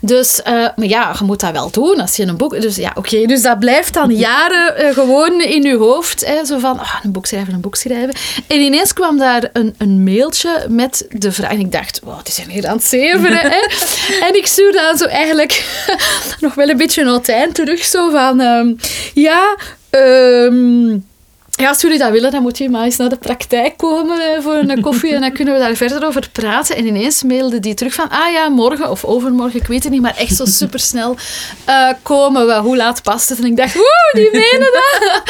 Dus, 0.00 0.42
eh, 0.42 0.52
maar 0.52 0.86
ja, 0.86 1.14
je 1.18 1.24
moet 1.24 1.40
dat 1.40 1.52
wel 1.52 1.70
doen 1.70 2.00
als 2.00 2.16
je 2.16 2.26
een 2.26 2.36
boek... 2.36 2.60
Dus 2.60 2.76
ja, 2.76 2.92
oké, 2.94 3.26
dus 3.26 3.42
dat 3.42 3.58
blijft 3.58 3.94
dan 3.94 4.14
jaren 4.16 4.76
eh, 4.76 4.94
gewoon 4.94 5.40
in 5.40 5.62
je 5.62 5.76
hoofd. 5.76 6.26
Hè, 6.26 6.44
zo 6.44 6.58
van, 6.58 6.79
ah, 6.80 6.94
een 7.02 7.12
boek 7.12 7.26
schrijven, 7.26 7.54
een 7.54 7.60
boek 7.60 7.76
schrijven. 7.76 8.14
En 8.46 8.60
ineens 8.60 8.92
kwam 8.92 9.18
daar 9.18 9.50
een, 9.52 9.74
een 9.78 10.02
mailtje 10.04 10.66
met 10.68 11.06
de 11.10 11.32
vraag. 11.32 11.50
En 11.50 11.58
ik 11.58 11.72
dacht, 11.72 12.00
wow, 12.04 12.24
die 12.24 12.34
zijn 12.34 12.50
hier 12.50 12.66
aan 12.66 12.76
het 12.76 12.84
zeveren. 12.84 13.50
hè. 13.50 13.60
En 14.26 14.36
ik 14.36 14.46
stuurde 14.46 14.78
dan 14.78 14.96
zo 14.96 15.04
eigenlijk 15.04 15.64
nog 16.40 16.54
wel 16.54 16.68
een 16.68 16.76
beetje 16.76 17.02
een 17.02 17.52
terug. 17.52 17.84
Zo 17.84 18.10
van, 18.10 18.40
ehm, 18.40 18.72
ja... 19.14 19.56
ehm, 19.90 20.98
ja, 21.60 21.68
als 21.68 21.80
jullie 21.80 21.98
dat 21.98 22.10
willen, 22.10 22.30
dan 22.30 22.42
moet 22.42 22.58
je 22.58 22.68
maar 22.70 22.84
eens 22.84 22.96
naar 22.96 23.08
de 23.08 23.16
praktijk 23.16 23.76
komen 23.76 24.20
eh, 24.20 24.42
voor 24.42 24.54
een 24.54 24.80
koffie 24.80 25.14
en 25.14 25.20
dan 25.20 25.32
kunnen 25.32 25.54
we 25.54 25.60
daar 25.60 25.74
verder 25.74 26.06
over 26.06 26.28
praten. 26.32 26.76
En 26.76 26.86
ineens 26.86 27.22
mailde 27.22 27.60
die 27.60 27.74
terug 27.74 27.94
van, 27.94 28.08
ah 28.08 28.32
ja, 28.32 28.48
morgen 28.48 28.90
of 28.90 29.04
overmorgen, 29.04 29.60
ik 29.60 29.66
weet 29.66 29.82
het 29.82 29.92
niet, 29.92 30.02
maar 30.02 30.16
echt 30.16 30.36
zo 30.36 30.44
supersnel 30.44 31.16
eh 31.64 31.88
komen 32.02 32.46
we. 32.46 32.54
Hoe 32.54 32.76
laat 32.76 33.02
past 33.02 33.28
het? 33.28 33.38
En 33.38 33.44
ik 33.44 33.56
dacht, 33.56 33.74
woe, 33.74 34.10
die 34.12 34.30
menen 34.32 34.72
dat. 34.72 35.22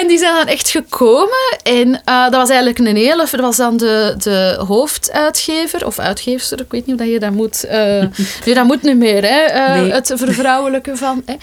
en 0.00 0.08
die 0.08 0.18
zijn 0.18 0.34
dan 0.34 0.46
echt 0.46 0.68
gekomen. 0.70 1.56
En 1.62 2.02
eh, 2.04 2.22
dat 2.22 2.34
was 2.34 2.48
eigenlijk 2.48 2.78
een 2.78 2.96
hele... 2.96 3.26
Dat 3.30 3.40
was 3.40 3.56
dan 3.56 3.76
de, 3.76 4.14
de 4.18 4.64
hoofduitgever, 4.66 5.86
of 5.86 5.98
uitgeefster, 5.98 6.60
ik 6.60 6.70
weet 6.70 6.86
niet 6.86 6.96
hoe 6.96 7.04
dat 7.04 7.14
je 7.14 7.20
dat 7.20 7.30
moet... 7.30 7.64
eh 7.64 8.04
nee, 8.44 8.54
dat 8.54 8.64
moet 8.64 8.82
niet 8.82 8.96
meer, 8.96 9.24
hè. 9.26 9.74
Nee. 9.80 9.92
Het 9.92 10.12
vervrouwelijken 10.14 10.98
van. 10.98 11.22
Hè. 11.26 11.34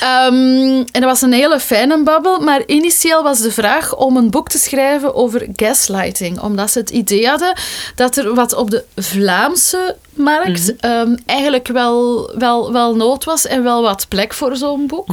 Ehm, 0.00 0.76
en 0.92 1.00
dat 1.00 1.04
was 1.04 1.22
een 1.22 1.32
hele 1.32 1.60
fijne 1.60 2.02
babbel, 2.02 2.40
maar 2.40 2.62
initieel 2.66 3.22
was 3.22 3.40
de 3.40 3.51
vraag 3.52 3.96
om 3.96 4.16
een 4.16 4.30
boek 4.30 4.48
te 4.48 4.58
schrijven 4.58 5.14
over 5.14 5.48
gaslighting. 5.56 6.40
Omdat 6.40 6.70
ze 6.70 6.78
het 6.78 6.90
idee 6.90 7.26
hadden 7.26 7.56
dat 7.94 8.16
er 8.16 8.34
wat 8.34 8.54
op 8.54 8.70
de 8.70 8.84
Vlaamse 8.96 9.96
markt 10.14 10.76
ehm, 10.76 11.16
eigenlijk 11.26 11.68
wel, 11.68 12.30
wel, 12.38 12.72
wel 12.72 12.96
nood 12.96 13.24
was 13.24 13.46
en 13.46 13.62
wel 13.62 13.82
wat 13.82 14.06
plek 14.08 14.34
voor 14.34 14.56
zo'n 14.56 14.86
boek. 14.86 15.06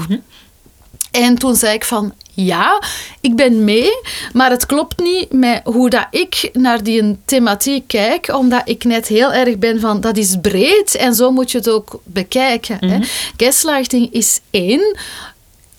En 1.12 1.36
toen 1.38 1.56
zei 1.56 1.73
ik 1.73 1.84
van, 1.84 2.13
ja, 2.34 2.82
ik 3.21 3.36
ben 3.36 3.63
mee, 3.63 3.91
maar 4.34 4.49
het 4.49 4.65
klopt 4.65 4.99
niet 4.99 5.34
met 5.34 5.62
hoe 5.63 5.89
dat 5.89 6.08
ik 6.12 6.49
naar 6.54 6.84
die 6.84 7.17
thematiek 7.25 7.88
kijk, 7.88 8.34
omdat 8.36 8.62
ik 8.65 8.84
net 8.84 9.08
heel 9.08 9.34
erg 9.34 9.58
ben 9.58 9.80
van, 9.80 10.02
dat 10.02 10.17
is 10.17 10.36
breed 10.41 10.95
en 10.95 11.13
zo 11.15 11.32
moet 11.32 11.52
je 11.52 11.58
het 11.58 11.69
ook 11.69 12.02
bekijken. 12.04 12.78
hè. 12.86 12.99
Gaslighting 13.38 14.13
is 14.13 14.39
één, 14.49 14.97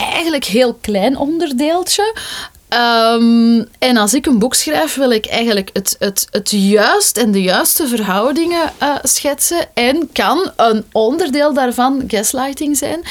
eigenlijk 0.00 0.44
heel 0.44 0.74
klein 0.74 1.16
onderdeeltje. 1.16 2.14
Ehm, 2.70 3.64
en 3.78 3.96
als 3.96 4.14
ik 4.14 4.26
een 4.26 4.38
boek 4.38 4.54
schrijf, 4.54 4.94
wil 4.94 5.10
ik 5.10 5.26
eigenlijk 5.26 5.70
het, 5.72 5.96
het, 5.98 6.26
het 6.30 6.50
juist 6.50 7.16
en 7.16 7.30
de 7.30 7.42
juiste 7.42 7.88
verhoudingen 7.88 8.72
eh, 8.78 8.94
schetsen. 9.02 9.66
En 9.74 10.08
kan 10.12 10.50
een 10.56 10.84
onderdeel 10.92 11.54
daarvan 11.54 12.04
gaslighting 12.06 12.76
zijn. 12.76 13.02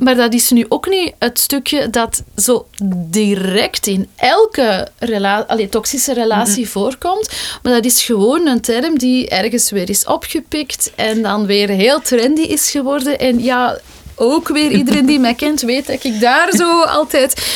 Maar 0.00 0.14
dat 0.14 0.34
is 0.34 0.50
nu 0.50 0.66
ook 0.68 0.88
niet 0.88 1.14
het 1.18 1.38
stukje 1.38 1.90
dat 1.90 2.22
zo 2.36 2.66
direct 2.94 3.86
in 3.86 4.08
elke 4.16 4.88
rela 4.98 5.44
allee, 5.48 5.68
toxische 5.68 6.12
relatie 6.12 6.68
voorkomt. 6.68 7.30
Maar 7.62 7.72
dat 7.72 7.84
is 7.84 8.02
gewoon 8.02 8.46
een 8.46 8.60
term 8.60 8.98
die 8.98 9.28
ergens 9.28 9.70
weer 9.70 9.90
is 9.90 10.04
opgepikt 10.04 10.92
en 10.94 11.22
dan 11.22 11.46
weer 11.46 11.68
heel 11.68 12.00
trendy 12.00 12.42
is 12.42 12.70
geworden. 12.70 13.18
En 13.18 13.42
ja, 13.42 13.78
ook 14.14 14.48
weer 14.48 14.70
iedereen 14.70 15.06
die 15.06 15.18
mij 15.18 15.34
kent 15.34 15.60
weet 15.60 15.86
dat 15.86 16.04
ik 16.04 16.20
daar 16.20 16.50
zo 16.56 16.82
altijd 16.82 17.46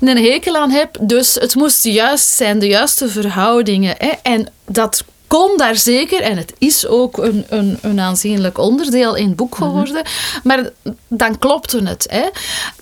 een 0.00 0.24
hekel 0.24 0.56
aan 0.56 0.70
heb. 0.70 0.96
Dus 1.00 1.34
het 1.34 1.54
moest 1.54 1.84
juist 1.84 2.28
zijn, 2.28 2.58
de 2.58 2.66
juiste 2.66 3.08
verhoudingen. 3.08 3.94
Hè. 3.98 4.12
En 4.22 4.52
dat 4.66 5.04
kon 5.30 5.56
daar 5.56 5.76
zeker, 5.76 6.20
en 6.20 6.36
het 6.36 6.52
is 6.58 6.86
ook 6.86 7.18
een, 7.18 7.44
een, 7.48 7.78
een 7.80 8.00
aanzienlijk 8.00 8.58
onderdeel 8.58 9.16
in 9.16 9.26
het 9.26 9.36
boek 9.36 9.54
geworden, 9.54 10.02
maar 10.42 10.70
dan 11.08 11.38
klopte 11.38 11.82
het. 11.82 12.06
Hè. 12.10 12.28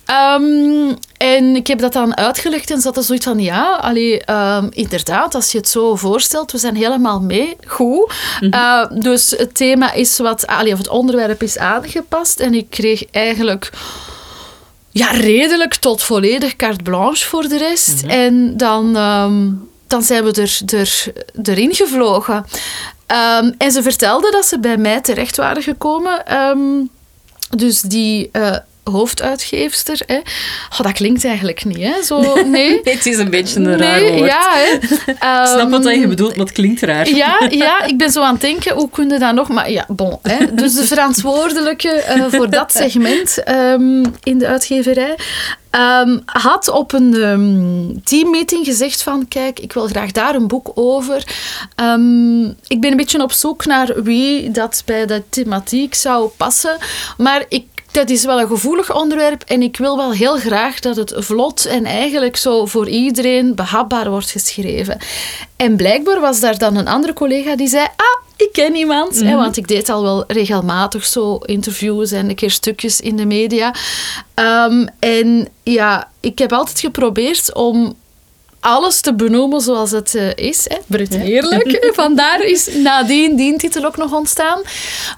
Ehm, 0.04 0.94
en 1.16 1.56
ik 1.56 1.66
heb 1.66 1.78
dat 1.78 1.92
dan 1.92 2.16
uitgelegd 2.16 2.70
en 2.70 2.80
zat 2.80 2.96
er 2.96 3.02
zoiets 3.02 3.24
van, 3.24 3.40
ja, 3.40 3.76
allee, 3.76 4.24
ehm, 4.24 4.66
inderdaad, 4.70 5.34
als 5.34 5.52
je 5.52 5.58
het 5.58 5.68
zo 5.68 5.96
voorstelt, 5.96 6.52
we 6.52 6.58
zijn 6.58 6.76
helemaal 6.76 7.20
mee, 7.20 7.56
goed. 7.66 8.12
Uh, 8.40 8.84
dus 8.90 9.30
het 9.30 9.54
thema 9.54 9.92
is 9.92 10.18
wat, 10.18 10.46
allee, 10.46 10.72
of 10.72 10.78
het 10.78 10.88
onderwerp 10.88 11.42
is 11.42 11.58
aangepast 11.58 12.40
en 12.40 12.54
ik 12.54 12.70
kreeg 12.70 13.04
eigenlijk 13.10 13.70
ja, 14.90 15.10
redelijk 15.10 15.74
tot 15.74 16.02
volledig 16.02 16.56
carte 16.56 16.82
blanche 16.82 17.26
voor 17.26 17.48
de 17.48 17.58
rest. 17.58 18.02
En 18.02 18.56
dan, 18.56 18.96
ehm, 18.96 19.46
dan 19.88 20.02
zijn 20.02 20.24
we 20.24 20.32
er, 20.32 20.78
er, 20.78 21.12
erin 21.42 21.74
gevlogen. 21.74 22.46
Ehm, 23.06 23.52
en 23.58 23.72
ze 23.72 23.82
vertelde 23.82 24.30
dat 24.30 24.46
ze 24.46 24.58
bij 24.58 24.76
mij 24.76 25.00
terecht 25.00 25.36
waren 25.36 25.62
gekomen. 25.62 26.26
Ehm, 26.26 26.84
dus 27.56 27.80
die 27.80 28.28
eh, 28.32 28.56
hoofduitgeefster, 28.90 30.00
hè. 30.06 30.16
Oh, 30.72 30.80
dat 30.80 30.92
klinkt 30.92 31.24
eigenlijk 31.24 31.64
niet, 31.64 31.78
hè? 31.78 32.02
Zo, 32.02 32.34
nee. 32.44 32.80
het 32.84 33.06
is 33.06 33.18
een 33.18 33.30
beetje 33.30 33.60
een 33.60 33.78
raar 33.78 34.00
nee, 34.00 34.12
woord. 34.12 34.30
ja, 34.30 34.50
hè. 34.50 34.72
Ik 35.42 35.46
snap 35.46 35.70
wat 35.70 35.86
Ehm, 35.86 36.00
je 36.00 36.06
bedoelt, 36.08 36.36
maar 36.36 36.46
het 36.46 36.54
klinkt 36.54 36.80
raar. 36.80 37.08
ja, 37.08 37.40
ja, 37.50 37.84
ik 37.84 37.98
ben 37.98 38.10
zo 38.10 38.22
aan 38.22 38.32
het 38.32 38.40
denken, 38.40 38.74
hoe 38.74 38.90
kun 38.90 39.08
je 39.08 39.18
dat 39.18 39.34
nog... 39.34 39.48
Maar 39.48 39.70
ja, 39.70 39.84
bon. 39.88 40.18
Hè. 40.22 40.54
Dus 40.54 40.74
de 40.74 40.86
verantwoordelijke 40.86 41.88
eh, 41.90 42.24
voor 42.28 42.50
dat 42.50 42.72
segment 42.72 43.42
ehm, 43.42 44.04
in 44.22 44.38
de 44.38 44.46
uitgeverij 44.46 45.14
ehm, 45.70 46.18
had 46.24 46.68
op 46.68 46.92
een 46.92 47.14
ehm, 47.14 48.00
teammeeting 48.04 48.64
gezegd 48.64 49.02
van, 49.02 49.28
kijk, 49.28 49.60
ik 49.60 49.72
wil 49.72 49.86
graag 49.86 50.12
daar 50.12 50.34
een 50.34 50.48
boek 50.48 50.70
over. 50.74 51.24
Ehm, 51.74 52.44
ik 52.46 52.80
ben 52.80 52.90
een 52.90 52.96
beetje 52.96 53.22
op 53.22 53.32
zoek 53.32 53.64
naar 53.64 54.02
wie 54.02 54.50
dat 54.50 54.82
bij 54.84 55.06
de 55.06 55.22
thematiek 55.28 55.94
zou 55.94 56.28
passen, 56.36 56.76
maar 57.16 57.44
ik 57.48 57.64
dat 57.92 58.10
is 58.10 58.24
wel 58.24 58.40
een 58.40 58.46
gevoelig 58.46 58.94
onderwerp 58.94 59.42
en 59.42 59.62
ik 59.62 59.76
wil 59.76 59.96
wel 59.96 60.12
heel 60.12 60.36
graag 60.36 60.80
dat 60.80 60.96
het 60.96 61.14
vlot 61.16 61.64
en 61.64 61.84
eigenlijk 61.84 62.36
zo 62.36 62.66
voor 62.66 62.88
iedereen 62.88 63.54
behapbaar 63.54 64.10
wordt 64.10 64.30
geschreven. 64.30 64.98
En 65.56 65.76
blijkbaar 65.76 66.20
was 66.20 66.40
daar 66.40 66.58
dan 66.58 66.76
een 66.76 66.88
andere 66.88 67.12
collega 67.12 67.56
die 67.56 67.68
zei, 67.68 67.86
ah, 67.96 68.22
ik 68.36 68.52
ken 68.52 68.74
iemand. 68.74 69.20
hè, 69.20 69.36
want 69.36 69.56
ik 69.56 69.68
deed 69.68 69.88
al 69.88 70.02
wel 70.02 70.24
regelmatig 70.26 71.04
zo 71.04 71.36
interviews 71.36 72.12
en 72.12 72.28
een 72.28 72.34
keer 72.34 72.50
stukjes 72.50 73.00
in 73.00 73.16
de 73.16 73.26
media. 73.26 73.74
Ehm, 74.34 74.86
en 74.98 75.48
ja, 75.62 76.10
ik 76.20 76.38
heb 76.38 76.52
altijd 76.52 76.80
geprobeerd 76.80 77.54
om 77.54 77.96
alles 78.60 79.00
te 79.00 79.14
benoemen 79.14 79.60
zoals 79.60 79.90
het 79.90 80.14
eh, 80.14 80.34
is. 80.34 80.64
Hè. 80.68 80.76
Brut 80.86 81.16
heerlijk. 81.16 81.88
Vandaar 81.94 82.44
is 82.44 82.68
nadien 82.74 83.36
die 83.36 83.56
titel 83.56 83.84
ook 83.84 83.96
nog 83.96 84.12
ontstaan. 84.12 84.62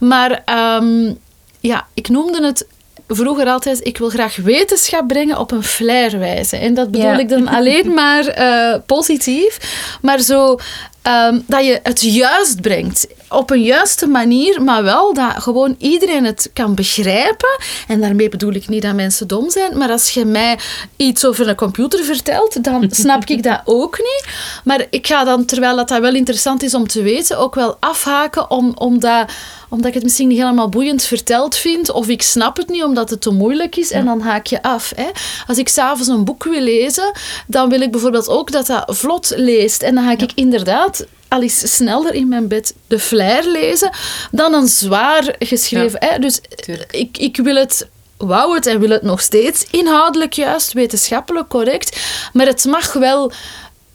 Maar 0.01 0.43
ehm, 0.45 1.13
ja, 1.61 1.87
ik 1.95 2.09
noemde 2.09 2.45
het 2.47 2.67
vroeger 3.09 3.47
altijd, 3.47 3.87
ik 3.87 3.99
wil 3.99 4.09
graag 4.09 4.37
wetenschap 4.37 5.09
brengen 5.09 5.39
op 5.39 5.51
een 5.51 5.63
flairwijze. 5.65 6.57
En 6.57 6.75
dat 6.75 6.91
bedoel 6.91 7.07
Ja. 7.07 7.19
ik 7.19 7.29
dan 7.29 7.49
alleen 7.49 7.95
maar 8.03 8.27
eh, 8.27 8.79
positief. 8.87 9.59
Maar 10.03 10.21
zo 10.21 10.57
ehm, 11.03 11.41
dat 11.47 11.65
je 11.65 11.81
het 11.83 12.01
juist 12.01 12.61
brengt. 12.61 13.07
Op 13.29 13.51
een 13.51 13.63
juiste 13.63 14.07
manier, 14.07 14.63
maar 14.63 14.83
wel 14.83 15.15
dat 15.15 15.33
gewoon 15.43 15.75
iedereen 15.79 16.25
het 16.25 16.51
kan 16.53 16.75
begrijpen. 16.75 17.59
En 17.89 18.01
daarmee 18.01 18.29
bedoel 18.29 18.53
ik 18.53 18.69
niet 18.69 18.83
dat 18.83 18.95
mensen 18.95 19.29
dom 19.29 19.51
zijn. 19.51 19.79
Maar 19.79 19.91
als 19.91 20.11
je 20.11 20.25
mij 20.25 20.59
iets 20.97 21.25
over 21.25 21.49
een 21.49 21.55
computer 21.57 22.05
vertelt, 22.05 22.65
dan 22.65 22.87
snap 23.03 23.25
ik 23.25 23.43
dat 23.43 23.61
ook 23.65 23.99
niet. 23.99 24.25
Maar 24.65 24.87
ik 24.91 25.07
ga 25.07 25.25
dan, 25.25 25.45
terwijl 25.45 25.77
dat, 25.77 25.89
dat 25.89 26.01
wel 26.01 26.15
interessant 26.15 26.63
is 26.63 26.75
om 26.75 26.87
te 26.89 27.03
weten, 27.03 27.39
ook 27.39 27.55
wel 27.55 27.77
afhaken 27.81 28.51
om, 28.51 28.73
omdat 28.75 29.31
omdat 29.71 29.89
ik 29.89 29.95
het 29.95 30.03
misschien 30.03 30.29
niet 30.29 30.39
helemaal 30.39 30.69
boeiend 30.69 31.03
verteld 31.03 31.57
vind, 31.57 31.91
of 31.91 32.09
ik 32.09 32.23
snap 32.23 32.57
het 32.57 32.69
niet 32.69 32.85
omdat 32.85 33.11
het 33.11 33.21
te 33.21 33.31
moeilijk 33.31 33.77
is, 33.77 33.91
en 33.91 34.05
dan 34.05 34.21
haak 34.21 34.47
je 34.47 34.63
af. 34.63 34.93
Hè. 34.97 35.11
Als 35.47 35.59
ik 35.59 35.69
s'avonds 35.69 36.09
een 36.09 36.25
boek 36.25 36.45
wil 36.45 36.61
lezen, 36.61 37.13
dan 37.47 37.69
wil 37.69 37.81
ik 37.81 37.91
bijvoorbeeld 37.91 38.29
ook 38.29 38.53
dat 38.53 38.67
dat 38.67 38.85
vlot 38.87 39.33
leest. 39.37 39.83
En 39.83 39.95
dan 39.95 40.05
ga 40.05 40.11
ik 40.11 40.33
inderdaad 40.35 41.07
al 41.29 41.43
eens 41.43 41.77
sneller 41.77 42.15
in 42.15 42.29
mijn 42.29 42.49
bed 42.49 42.75
de 42.87 42.99
flair 42.99 43.47
lezen 43.47 43.91
dan 44.31 44.55
een 44.55 44.69
zwaar 44.69 45.35
geschreven. 45.39 45.99
Hè. 46.03 46.19
Dus 46.19 46.41
tuurlijk. 46.65 46.93
ik, 46.93 47.19
ik 47.19 47.37
wil 47.37 47.57
het 47.57 47.89
wou 48.17 48.55
het 48.55 48.67
en 48.67 48.81
wil 48.81 48.91
het 48.91 49.03
nog 49.03 49.21
steeds 49.21 49.67
inhoudelijk 49.71 50.33
juist, 50.33 50.73
wetenschappelijk 50.73 51.49
correct, 51.49 52.01
maar 52.33 52.47
het 52.47 52.65
mag 52.65 52.93
wel 52.93 53.33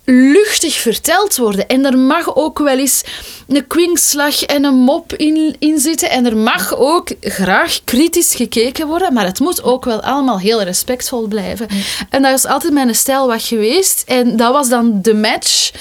luchtig 0.06 0.74
verteld 0.74 1.38
worden. 1.38 1.68
En 1.68 1.86
er 1.86 1.98
mag 1.98 2.36
ook 2.36 2.60
wel 2.60 2.78
eens 2.78 3.04
een 3.48 3.68
kwinkslag 3.68 4.44
en 4.44 4.64
een 4.64 4.76
mop 4.76 5.14
in, 5.14 5.56
in 5.60 5.80
zitten. 5.80 6.10
En 6.10 6.26
er 6.26 6.38
mag 6.38 6.76
ook 6.78 7.10
graag 7.22 7.80
kritisch 7.84 8.36
gekeken 8.36 8.88
worden, 8.88 9.14
maar 9.14 9.26
het 9.26 9.40
moet 9.40 9.64
ook 9.64 9.86
wel 9.86 10.02
allemaal 10.02 10.40
heel 10.40 10.62
respectvol 10.64 11.28
blijven. 11.28 11.68
En 12.10 12.22
dat 12.22 12.34
is 12.38 12.46
altijd 12.46 12.74
mijn 12.74 12.96
stijl 12.96 13.28
wat 13.28 13.44
geweest. 13.44 14.04
En 14.08 14.38
dat 14.38 14.52
was 14.52 14.70
dan 14.70 15.02
de 15.02 15.14
match 15.14 15.72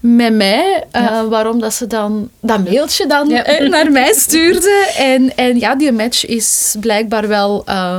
met 0.00 0.32
mij, 0.34 0.84
uh, 0.96 1.22
waarom 1.22 1.60
dat 1.60 1.74
ze 1.74 1.86
dan 1.86 2.30
dat 2.40 2.64
mailtje 2.64 3.06
dan 3.06 3.28
Ja. 3.28 3.44
eh, 3.44 3.68
naar 3.68 3.90
mij 3.90 4.12
stuurde. 4.12 4.92
En, 4.96 5.36
en 5.36 5.58
ja, 5.58 5.74
die 5.74 5.92
match 5.92 6.26
is 6.26 6.74
blijkbaar 6.80 7.28
wel... 7.28 7.62
eh, 7.66 7.98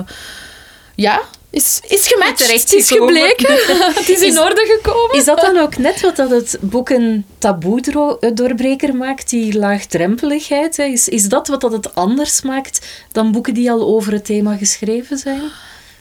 ja, 0.95 1.21
is, 1.55 1.79
is 1.87 2.07
gematcht. 2.07 2.51
Het 2.51 2.73
is 2.73 2.87
gebleken. 2.91 3.53
het 3.99 4.09
is 4.09 4.21
in 4.21 4.31
Is- 4.31 4.39
orde 4.39 4.79
gekomen. 4.81 5.15
Is 5.15 5.25
dat 5.25 5.41
dan 5.41 5.57
ook 5.57 5.77
net 5.77 6.01
wat 6.01 6.15
dat 6.15 6.29
het 6.29 6.57
boek 6.61 6.89
een 6.89 7.25
taboe-doorbreker 7.37 8.95
maakt, 8.95 9.29
die 9.29 9.57
laagdrempeligheid? 9.57 10.77
hè? 10.77 10.83
Is, 10.83 11.07
is 11.09 11.29
dat 11.29 11.47
wat 11.47 11.61
dat 11.61 11.71
het 11.71 11.95
anders 11.95 12.41
maakt 12.41 12.87
dan 13.11 13.31
boeken 13.31 13.53
die 13.53 13.71
al 13.71 13.81
over 13.81 14.13
het 14.13 14.25
thema 14.25 14.55
geschreven 14.55 15.17
zijn? 15.17 15.41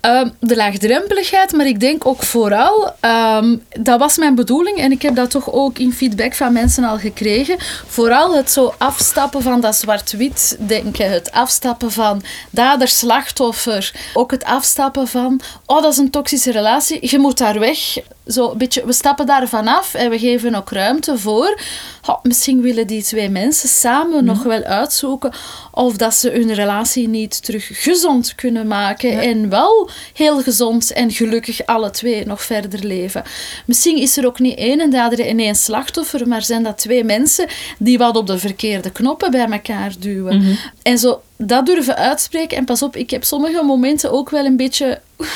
Ehm, 0.04 0.28
de 0.40 0.56
laagdrempeligheid, 0.56 1.52
maar 1.52 1.66
ik 1.66 1.80
denk 1.80 2.06
ook 2.06 2.22
vooral, 2.22 2.92
ehm, 3.00 3.56
dat 3.80 3.98
was 3.98 4.16
mijn 4.16 4.34
bedoeling 4.34 4.78
en 4.78 4.92
ik 4.92 5.02
heb 5.02 5.14
dat 5.14 5.30
toch 5.30 5.52
ook 5.52 5.78
in 5.78 5.92
feedback 5.92 6.34
van 6.34 6.52
mensen 6.52 6.84
al 6.84 6.98
gekregen. 6.98 7.56
Vooral 7.86 8.36
het 8.36 8.50
zo 8.50 8.74
afstappen 8.78 9.42
van 9.42 9.60
dat 9.60 9.76
zwart-wit 9.76 10.56
denken, 10.60 11.10
het 11.10 11.32
afstappen 11.32 11.92
van 11.92 12.22
dader-slachtoffer, 12.50 13.92
ook 14.14 14.30
het 14.30 14.44
afstappen 14.44 15.08
van, 15.08 15.40
oh 15.66 15.82
dat 15.82 15.92
is 15.92 15.98
een 15.98 16.10
toxische 16.10 16.52
relatie, 16.52 17.10
je 17.10 17.18
moet 17.18 17.38
daar 17.38 17.58
weg. 17.58 17.78
Zo 18.26 18.50
een 18.50 18.58
beetje, 18.58 18.86
we 18.86 18.92
stappen 18.92 19.26
daar 19.26 19.48
vanaf 19.48 19.94
en 19.94 20.10
we 20.10 20.18
geven 20.18 20.54
ook 20.54 20.70
ruimte 20.70 21.18
voor. 21.18 21.58
Oh, 22.06 22.22
misschien 22.22 22.60
willen 22.60 22.86
die 22.86 23.02
twee 23.02 23.28
mensen 23.28 23.68
samen 23.68 24.24
nog 24.24 24.42
wel 24.42 24.62
uitzoeken 24.62 25.32
of 25.70 25.96
dat 25.96 26.14
ze 26.14 26.30
hun 26.30 26.54
relatie 26.54 27.08
niet 27.08 27.44
terug 27.44 27.68
gezond 27.82 28.34
kunnen 28.34 28.66
maken 28.66 29.20
en 29.20 29.48
wel 29.48 29.90
heel 30.12 30.42
gezond 30.42 30.92
en 30.92 31.10
gelukkig 31.10 31.66
alle 31.66 31.90
twee 31.90 32.26
nog 32.26 32.42
verder 32.42 32.84
leven. 32.84 33.22
Misschien 33.66 33.96
is 33.96 34.16
er 34.16 34.26
ook 34.26 34.38
niet 34.38 34.58
één 34.58 34.90
dader 34.90 35.26
en 35.26 35.38
één 35.38 35.54
slachtoffer, 35.54 36.28
maar 36.28 36.42
zijn 36.42 36.62
dat 36.62 36.78
twee 36.78 37.04
mensen 37.04 37.48
die 37.78 37.98
wat 37.98 38.16
op 38.16 38.26
de 38.26 38.38
verkeerde 38.38 38.90
knoppen 38.90 39.30
bij 39.30 39.50
elkaar 39.50 39.92
duwen. 39.98 40.58
En 40.82 40.98
zo 40.98 41.20
dat 41.46 41.66
durven 41.66 41.96
uitspreken. 41.96 42.56
En 42.56 42.64
pas 42.64 42.82
op, 42.82 42.96
ik 42.96 43.10
heb 43.10 43.24
sommige 43.24 43.62
momenten 43.62 44.12
ook 44.12 44.30
wel 44.30 44.44
een 44.44 44.56
beetje... 44.56 45.00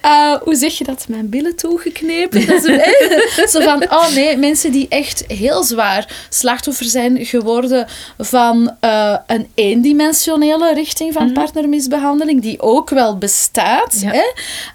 eh, 0.00 0.34
hoe 0.42 0.54
zeg 0.54 0.78
je 0.78 0.84
dat? 0.84 1.06
Mijn 1.08 1.28
billen 1.28 1.56
toegeknepen. 1.56 2.46
Dat 2.46 2.64
is 2.64 3.50
zo 3.52 3.60
van, 3.60 3.82
oh 3.90 4.14
nee, 4.14 4.36
mensen 4.36 4.72
die 4.72 4.88
echt 4.88 5.24
heel 5.26 5.64
zwaar 5.64 6.26
slachtoffer 6.28 6.86
zijn 6.86 7.26
geworden 7.26 7.86
van 8.18 8.76
eh, 8.80 9.16
een 9.26 9.46
eendimensionele 9.54 10.74
richting 10.74 11.12
van 11.12 11.32
partnermisbehandeling, 11.32 12.42
die 12.42 12.60
ook 12.60 12.90
wel 12.90 13.18
bestaat. 13.18 14.00
Ja. 14.00 14.10
Hè? 14.10 14.32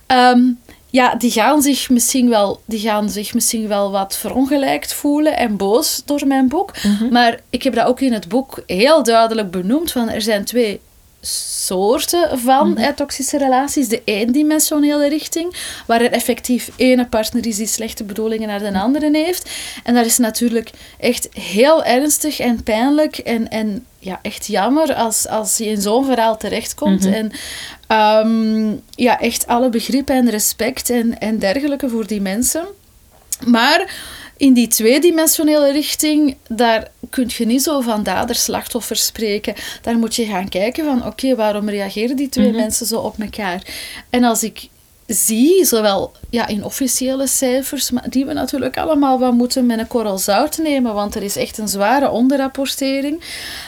Ehm, 0.08 0.42
ja, 0.92 1.16
die 1.16 1.32
gaan, 1.32 1.62
zich 1.62 1.90
misschien 1.90 2.30
wel, 2.30 2.62
die 2.66 2.80
gaan 2.80 3.10
zich 3.10 3.34
misschien 3.34 3.68
wel 3.68 3.92
wat 3.92 4.18
verongelijkt 4.18 4.94
voelen 4.94 5.38
en 5.38 5.58
boos 5.58 6.02
door 6.06 6.28
mijn 6.28 6.48
boek. 6.48 6.72
Maar 7.10 7.40
ik 7.50 7.64
heb 7.64 7.76
dat 7.76 7.86
ook 7.86 8.00
in 8.00 8.14
het 8.14 8.28
boek 8.28 8.64
heel 8.66 9.04
duidelijk 9.04 9.52
benoemd. 9.52 9.92
Van 9.92 10.10
er 10.10 10.22
zijn 10.22 10.46
twee 10.46 10.80
soorten 11.66 12.40
van 12.40 12.78
hè, 12.78 12.94
toxische 12.94 13.38
relaties. 13.38 13.88
De 13.88 14.02
eendimensionele 14.06 15.08
richting, 15.10 15.56
waar 15.88 16.02
er 16.02 16.12
effectief 16.12 16.72
ene 16.76 17.06
partner 17.06 17.48
is 17.48 17.58
die 17.58 17.68
slechte 17.68 18.04
bedoelingen 18.04 18.48
naar 18.48 18.60
de 18.60 18.80
andere 18.80 19.10
heeft. 19.14 19.50
En 19.84 19.94
dat 19.94 20.06
is 20.06 20.18
natuurlijk 20.18 20.70
echt 21.00 21.28
heel 21.34 21.84
ernstig 21.84 22.40
en 22.40 22.64
pijnlijk 22.64 23.18
en, 23.18 23.50
en 23.50 23.86
ja, 24.02 24.20
echt 24.22 24.48
jammer 24.48 24.94
als, 24.94 25.28
als 25.28 25.58
je 25.58 25.66
in 25.66 25.82
zo'n 25.82 26.06
verhaal 26.06 26.38
terechtkomt. 26.38 27.06
En 27.06 27.32
ehm, 27.88 28.76
ja, 28.96 29.20
echt 29.20 29.48
alle 29.48 29.70
begrip 29.70 30.10
en 30.10 30.30
respect 30.30 30.90
en, 30.90 31.20
en 31.20 31.40
dergelijke 31.40 31.90
voor 31.90 32.08
die 32.08 32.22
mensen. 32.22 32.66
Maar 33.46 33.94
in 34.38 34.54
die 34.54 34.68
tweedimensionele 34.68 35.72
richting, 35.72 36.38
daar 36.48 36.92
kun 37.10 37.30
je 37.38 37.46
niet 37.46 37.64
zo 37.64 37.82
van 37.82 38.04
dader-slachtoffer 38.04 38.96
spreken. 38.96 39.54
Daar 39.82 39.98
moet 39.98 40.16
je 40.16 40.26
gaan 40.26 40.50
kijken 40.50 40.86
van, 40.86 41.06
oké, 41.06 41.36
waarom 41.36 41.70
reageren 41.70 42.16
die 42.16 42.30
twee 42.30 42.52
mensen 42.52 42.86
zo 42.86 43.00
op 43.00 43.20
elkaar? 43.20 43.62
En 44.10 44.24
als 44.24 44.44
ik 44.44 44.70
zie, 45.14 45.66
zowel 45.66 46.12
ja, 46.30 46.48
in 46.48 46.64
officiële 46.64 47.28
cijfers, 47.28 47.92
maar 47.92 48.10
die 48.10 48.26
we 48.26 48.34
natuurlijk 48.34 48.78
allemaal 48.78 49.20
wel 49.20 49.32
moeten 49.32 49.66
met 49.66 49.80
een 49.80 49.88
korrel 49.88 50.18
zout 50.18 50.58
nemen, 50.58 50.94
want 50.94 51.16
er 51.16 51.24
is 51.24 51.36
echt 51.36 51.58
een 51.58 51.68
zware 51.68 52.10
onderrapportering. 52.10 53.24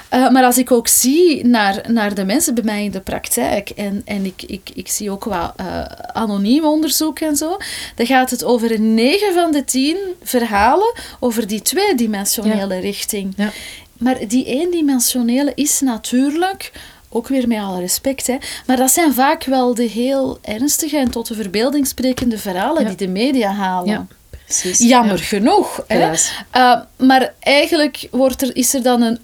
Eh, 0.09 0.29
maar 0.29 0.43
als 0.43 0.57
ik 0.57 0.71
ook 0.71 0.87
zie 0.87 1.45
naar, 1.45 1.91
naar 1.91 2.13
de 2.13 2.25
mensen 2.25 2.53
bij 2.53 2.63
mij 2.63 2.83
in 2.83 2.91
de 2.91 3.01
praktijk, 3.01 3.69
en, 3.69 4.01
en 4.05 4.25
ik, 4.25 4.43
ik, 4.43 4.69
ik 4.73 4.87
zie 4.87 5.11
ook 5.11 5.23
wat 5.23 5.53
eh, 5.55 5.81
anoniem 6.13 6.65
onderzoek 6.65 7.19
en 7.19 7.35
zo, 7.35 7.57
dan 7.95 8.05
gaat 8.05 8.29
het 8.29 8.43
over 8.43 8.79
9 8.79 9.33
van 9.33 9.51
de 9.51 9.65
10 9.65 9.97
verhalen 10.21 10.93
over 11.19 11.47
die 11.47 11.61
tweedimensionele 11.61 12.79
richting. 12.79 13.33
Ja. 13.37 13.51
Maar 13.97 14.27
die 14.27 14.45
eendimensionele 14.45 15.51
is 15.55 15.79
natuurlijk, 15.81 16.71
ook 17.13 17.27
weer 17.27 17.47
met 17.47 17.57
alle 17.59 17.79
respect, 17.79 18.27
hè, 18.27 18.35
maar 18.65 18.77
dat 18.77 18.91
zijn 18.91 19.13
vaak 19.13 19.43
wel 19.43 19.73
de 19.75 19.83
heel 19.83 20.37
ernstige 20.41 20.97
en 20.97 21.11
tot 21.11 21.27
de 21.27 21.33
verbeelding 21.35 21.87
sprekende 21.87 22.37
verhalen 22.37 22.81
Ja. 22.81 22.87
die 22.87 22.97
de 22.97 23.07
media 23.07 23.51
halen. 23.51 23.89
Ja, 23.91 24.05
precies. 24.45 24.79
Jammer 24.79 25.17
Ja. 25.17 25.23
genoeg. 25.23 25.83
Hè? 25.87 26.11
Uh, 26.57 26.79
maar 26.97 27.33
eigenlijk 27.39 28.07
wordt 28.11 28.41
er, 28.41 28.55
is 28.55 28.73
er 28.73 28.83
dan 28.83 29.01
een 29.01 29.19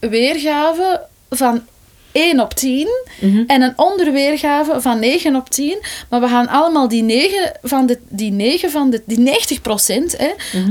overweergave 0.00 1.00
van 1.30 1.62
1 2.12 2.40
op 2.40 2.54
10 2.54 2.88
Mhm. 3.20 3.42
en 3.46 3.62
een 3.62 3.72
onderweergave 3.76 4.80
van 4.80 4.98
9 4.98 5.36
op 5.36 5.50
10. 5.50 5.78
Maar 6.08 6.20
we 6.20 6.28
gaan 6.28 6.48
allemaal 6.48 6.88
die 6.88 7.02
9 7.02 7.52
van 7.62 7.86
de, 7.86 7.98
die 8.08 8.30
9 8.30 8.70
van 8.70 8.90
de, 8.90 9.02
die 9.06 9.18
90 9.18 9.60
procent 9.60 10.16
hè, 10.16 10.30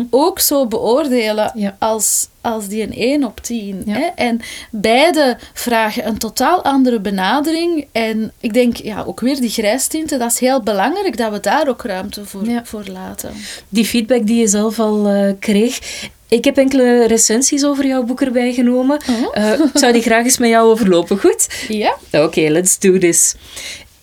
ook 0.09 0.39
zo 0.39 0.65
beoordelen. 0.67 1.51
Ja. 1.55 1.75
als, 1.79 2.27
als 2.43 2.67
die 2.67 2.83
een 2.83 2.93
1 2.93 3.23
op 3.23 3.39
10. 3.41 3.81
Ja. 3.85 3.93
Hè. 3.93 4.05
En 4.15 4.39
beide 4.71 5.37
vragen 5.53 6.07
een 6.07 6.17
totaal 6.17 6.63
andere 6.63 6.99
benadering. 6.99 7.87
En 7.91 8.31
ik 8.39 8.53
denk, 8.53 8.75
ja, 8.77 9.03
ook 9.07 9.19
weer 9.19 9.39
die 9.39 9.49
grijstinten, 9.49 10.19
dat 10.19 10.31
is 10.31 10.39
heel 10.39 10.61
belangrijk 10.61 11.17
dat 11.17 11.31
we 11.31 11.39
daar 11.39 11.67
ook 11.67 11.83
ruimte 11.83 12.25
voor, 12.25 12.45
Ja. 12.49 12.61
voor 12.65 12.83
laten. 12.91 13.31
Die 13.69 13.85
feedback 13.85 14.25
die 14.27 14.39
je 14.39 14.47
zelf 14.47 14.79
al 14.79 15.07
eh, 15.07 15.31
kreeg. 15.39 15.79
Ik 16.27 16.45
heb 16.45 16.57
enkele 16.57 17.07
recensies 17.07 17.65
over 17.65 17.87
jouw 17.87 18.03
boek 18.03 18.21
erbij 18.21 18.53
genomen. 18.53 18.99
Oh. 19.09 19.43
Eh, 19.43 19.59
ik 19.59 19.71
zou 19.73 19.93
die 19.93 20.01
graag 20.09 20.23
eens 20.23 20.37
met 20.37 20.49
jou 20.49 20.71
overlopen, 20.71 21.19
goed? 21.19 21.47
Ja? 21.67 21.95
Oké, 22.11 22.41
let's 22.41 22.79
do 22.79 22.97
this. 22.97 23.35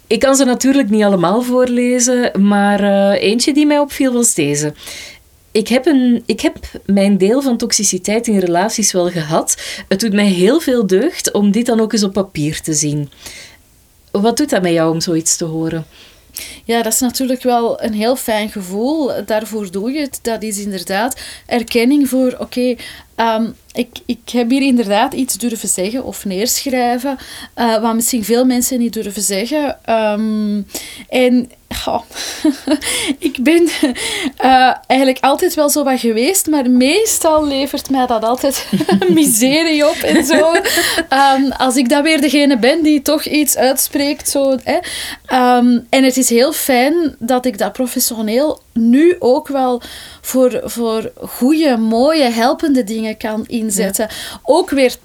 Ik 0.06 0.20
kan 0.20 0.36
ze 0.36 0.44
natuurlijk 0.44 0.90
niet 0.90 1.02
allemaal 1.02 1.42
voorlezen, 1.42 2.46
maar 2.48 2.82
eh, 2.82 3.22
eentje 3.22 3.52
die 3.54 3.66
mij 3.66 3.78
opviel 3.78 4.12
was 4.12 4.34
deze. 4.34 4.74
Ik 5.52 5.68
heb, 5.68 5.86
een, 5.86 6.22
ik 6.26 6.40
heb 6.40 6.56
mijn 6.86 7.18
deel 7.18 7.42
van 7.42 7.56
toxiciteit 7.56 8.26
in 8.26 8.38
relaties 8.38 8.92
wel 8.92 9.10
gehad. 9.10 9.56
Het 9.88 10.00
doet 10.00 10.12
mij 10.12 10.26
heel 10.26 10.60
veel 10.60 10.86
deugd 10.86 11.32
om 11.32 11.50
dit 11.50 11.66
dan 11.66 11.80
ook 11.80 11.92
eens 11.92 12.02
op 12.02 12.12
papier 12.12 12.60
te 12.60 12.74
zien. 12.74 13.10
Wat 14.10 14.36
doet 14.36 14.50
dat 14.50 14.62
met 14.62 14.72
jou 14.72 14.92
om 14.92 15.00
zoiets 15.00 15.36
te 15.36 15.44
horen? 15.44 15.86
Ja, 16.64 16.82
dat 16.82 16.92
is 16.92 17.00
natuurlijk 17.00 17.42
wel 17.42 17.82
een 17.82 17.92
heel 17.92 18.16
fijn 18.16 18.50
gevoel. 18.50 19.24
Daarvoor 19.26 19.70
doe 19.70 19.90
je 19.90 20.00
het. 20.00 20.18
Dat 20.22 20.42
is 20.42 20.58
inderdaad 20.58 21.20
erkenning 21.46 22.08
voor, 22.08 22.36
oké, 22.38 22.74
ehm, 23.14 23.50
ik, 23.72 23.88
ik 24.06 24.28
heb 24.32 24.50
hier 24.50 24.62
inderdaad 24.62 25.14
iets 25.14 25.34
durven 25.34 25.68
zeggen 25.68 26.04
of 26.04 26.24
neerschrijven, 26.24 27.18
eh, 27.54 27.80
wat 27.80 27.94
misschien 27.94 28.24
veel 28.24 28.44
mensen 28.44 28.78
niet 28.78 28.92
durven 28.92 29.22
zeggen. 29.22 29.78
Ehm, 29.84 30.62
en 31.08 31.50
ik 33.18 33.36
ben 33.40 33.68
eh, 34.36 34.74
eigenlijk 34.86 35.24
altijd 35.24 35.54
wel 35.54 35.68
zo 35.68 35.84
wat 35.84 36.00
geweest, 36.00 36.46
maar 36.46 36.70
meestal 36.70 37.46
levert 37.46 37.90
mij 37.90 38.06
dat 38.06 38.22
altijd 38.22 38.66
miserie 39.08 39.88
op 39.88 39.96
en 39.96 40.24
zo. 40.24 40.52
Ehm, 41.08 41.50
als 41.50 41.76
ik 41.76 41.88
dan 41.88 42.02
weer 42.02 42.20
degene 42.20 42.58
ben 42.58 42.82
die 42.82 43.02
toch 43.02 43.24
iets 43.24 43.56
uitspreekt. 43.56 44.28
Zo, 44.28 44.56
hè. 44.62 44.78
Ehm, 45.26 45.78
en 45.88 46.04
het 46.04 46.16
is 46.16 46.28
heel 46.28 46.52
fijn 46.52 47.16
dat 47.18 47.46
ik 47.46 47.58
dat 47.58 47.72
professioneel 47.72 48.60
nu 48.72 49.16
ook 49.18 49.48
wel 49.48 49.82
voor, 50.20 50.60
voor 50.64 51.12
goede, 51.16 51.76
mooie, 51.76 52.30
helpende 52.30 52.84
dingen 52.84 53.16
kan 53.16 53.44
inzetten. 53.60 54.08
Ook 54.42 54.70
weer 54.70 54.96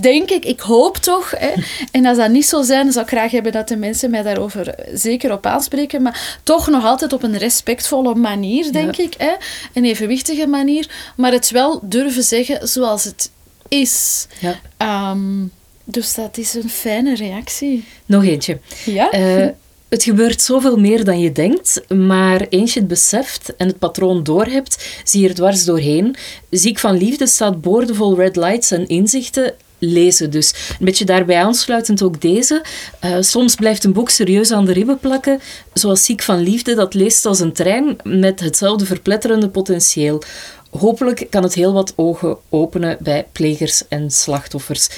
denk 0.00 0.30
ik, 0.30 0.44
ik 0.44 0.60
hoop 0.60 0.96
toch, 0.96 1.30
hè, 1.30 1.52
en 1.98 2.06
als 2.06 2.16
dat 2.16 2.30
niet 2.30 2.46
zo 2.46 2.62
zijn, 2.62 2.82
dan 2.82 2.92
zou 2.92 3.04
ik 3.04 3.10
graag 3.10 3.30
hebben 3.30 3.52
dat 3.52 3.68
de 3.68 3.76
mensen 3.76 4.10
mij 4.10 4.22
daarover 4.22 4.74
zeker 4.94 5.32
op 5.32 5.46
aanspreken, 5.46 6.02
maar 6.02 6.38
toch 6.42 6.68
nog 6.68 6.84
altijd 6.84 7.12
op 7.12 7.22
een 7.22 7.38
respectvolle 7.38 8.14
manier, 8.14 8.72
denk 8.72 8.96
ik. 8.96 9.14
Hè, 9.18 9.32
een 9.72 9.84
evenwichtige 9.84 10.46
manier, 10.46 10.90
maar 11.16 11.32
het 11.32 11.50
wel 11.50 11.80
durven 11.82 12.22
zeggen 12.22 12.68
zoals 12.68 13.04
het 13.04 13.30
is. 13.68 14.26
Ja. 14.38 14.60
Ehm, 14.76 15.44
dus 15.84 16.14
dat 16.14 16.36
is 16.36 16.54
een 16.54 16.70
fijne 16.70 17.14
reactie. 17.14 17.84
Nog 18.06 18.24
eentje. 18.24 18.58
Ja? 18.84 19.10
Eh, 19.10 19.48
Het 19.92 20.02
gebeurt 20.02 20.40
zoveel 20.40 20.76
meer 20.76 21.04
dan 21.04 21.20
je 21.20 21.32
denkt, 21.32 21.82
maar 21.88 22.46
eens 22.48 22.74
je 22.74 22.78
het 22.78 22.88
beseft 22.88 23.56
en 23.56 23.66
het 23.66 23.78
patroon 23.78 24.22
doorhebt, 24.22 25.00
zie 25.04 25.22
je 25.22 25.28
er 25.28 25.34
dwars 25.34 25.64
doorheen. 25.64 26.16
Ziek 26.50 26.78
van 26.78 26.96
liefde 26.96 27.26
staat 27.26 27.60
boordevol 27.60 28.16
red 28.16 28.36
lights 28.36 28.70
en 28.70 28.88
inzichten 28.88 29.54
lezen. 29.78 30.30
Dus 30.30 30.54
een 30.78 30.84
beetje 30.84 31.04
daarbij 31.04 31.36
aansluitend 31.36 32.02
ook 32.02 32.20
deze. 32.20 32.64
Uh, 33.04 33.16
soms 33.20 33.54
blijft 33.54 33.84
een 33.84 33.92
boek 33.92 34.10
serieus 34.10 34.50
aan 34.50 34.64
de 34.64 34.72
ribben 34.72 34.98
plakken, 34.98 35.40
zoals 35.72 36.04
Ziek 36.04 36.22
van 36.22 36.40
Liefde, 36.40 36.74
dat 36.74 36.94
leest 36.94 37.26
als 37.26 37.40
een 37.40 37.52
trein 37.52 37.96
met 38.02 38.40
hetzelfde 38.40 38.86
verpletterende 38.86 39.48
potentieel. 39.48 40.22
Hopelijk 40.70 41.26
kan 41.30 41.42
het 41.42 41.54
heel 41.54 41.72
wat 41.72 41.92
ogen 41.96 42.36
openen 42.48 42.96
bij 43.00 43.26
plegers 43.32 43.82
en 43.88 44.10
slachtoffers. 44.10 44.88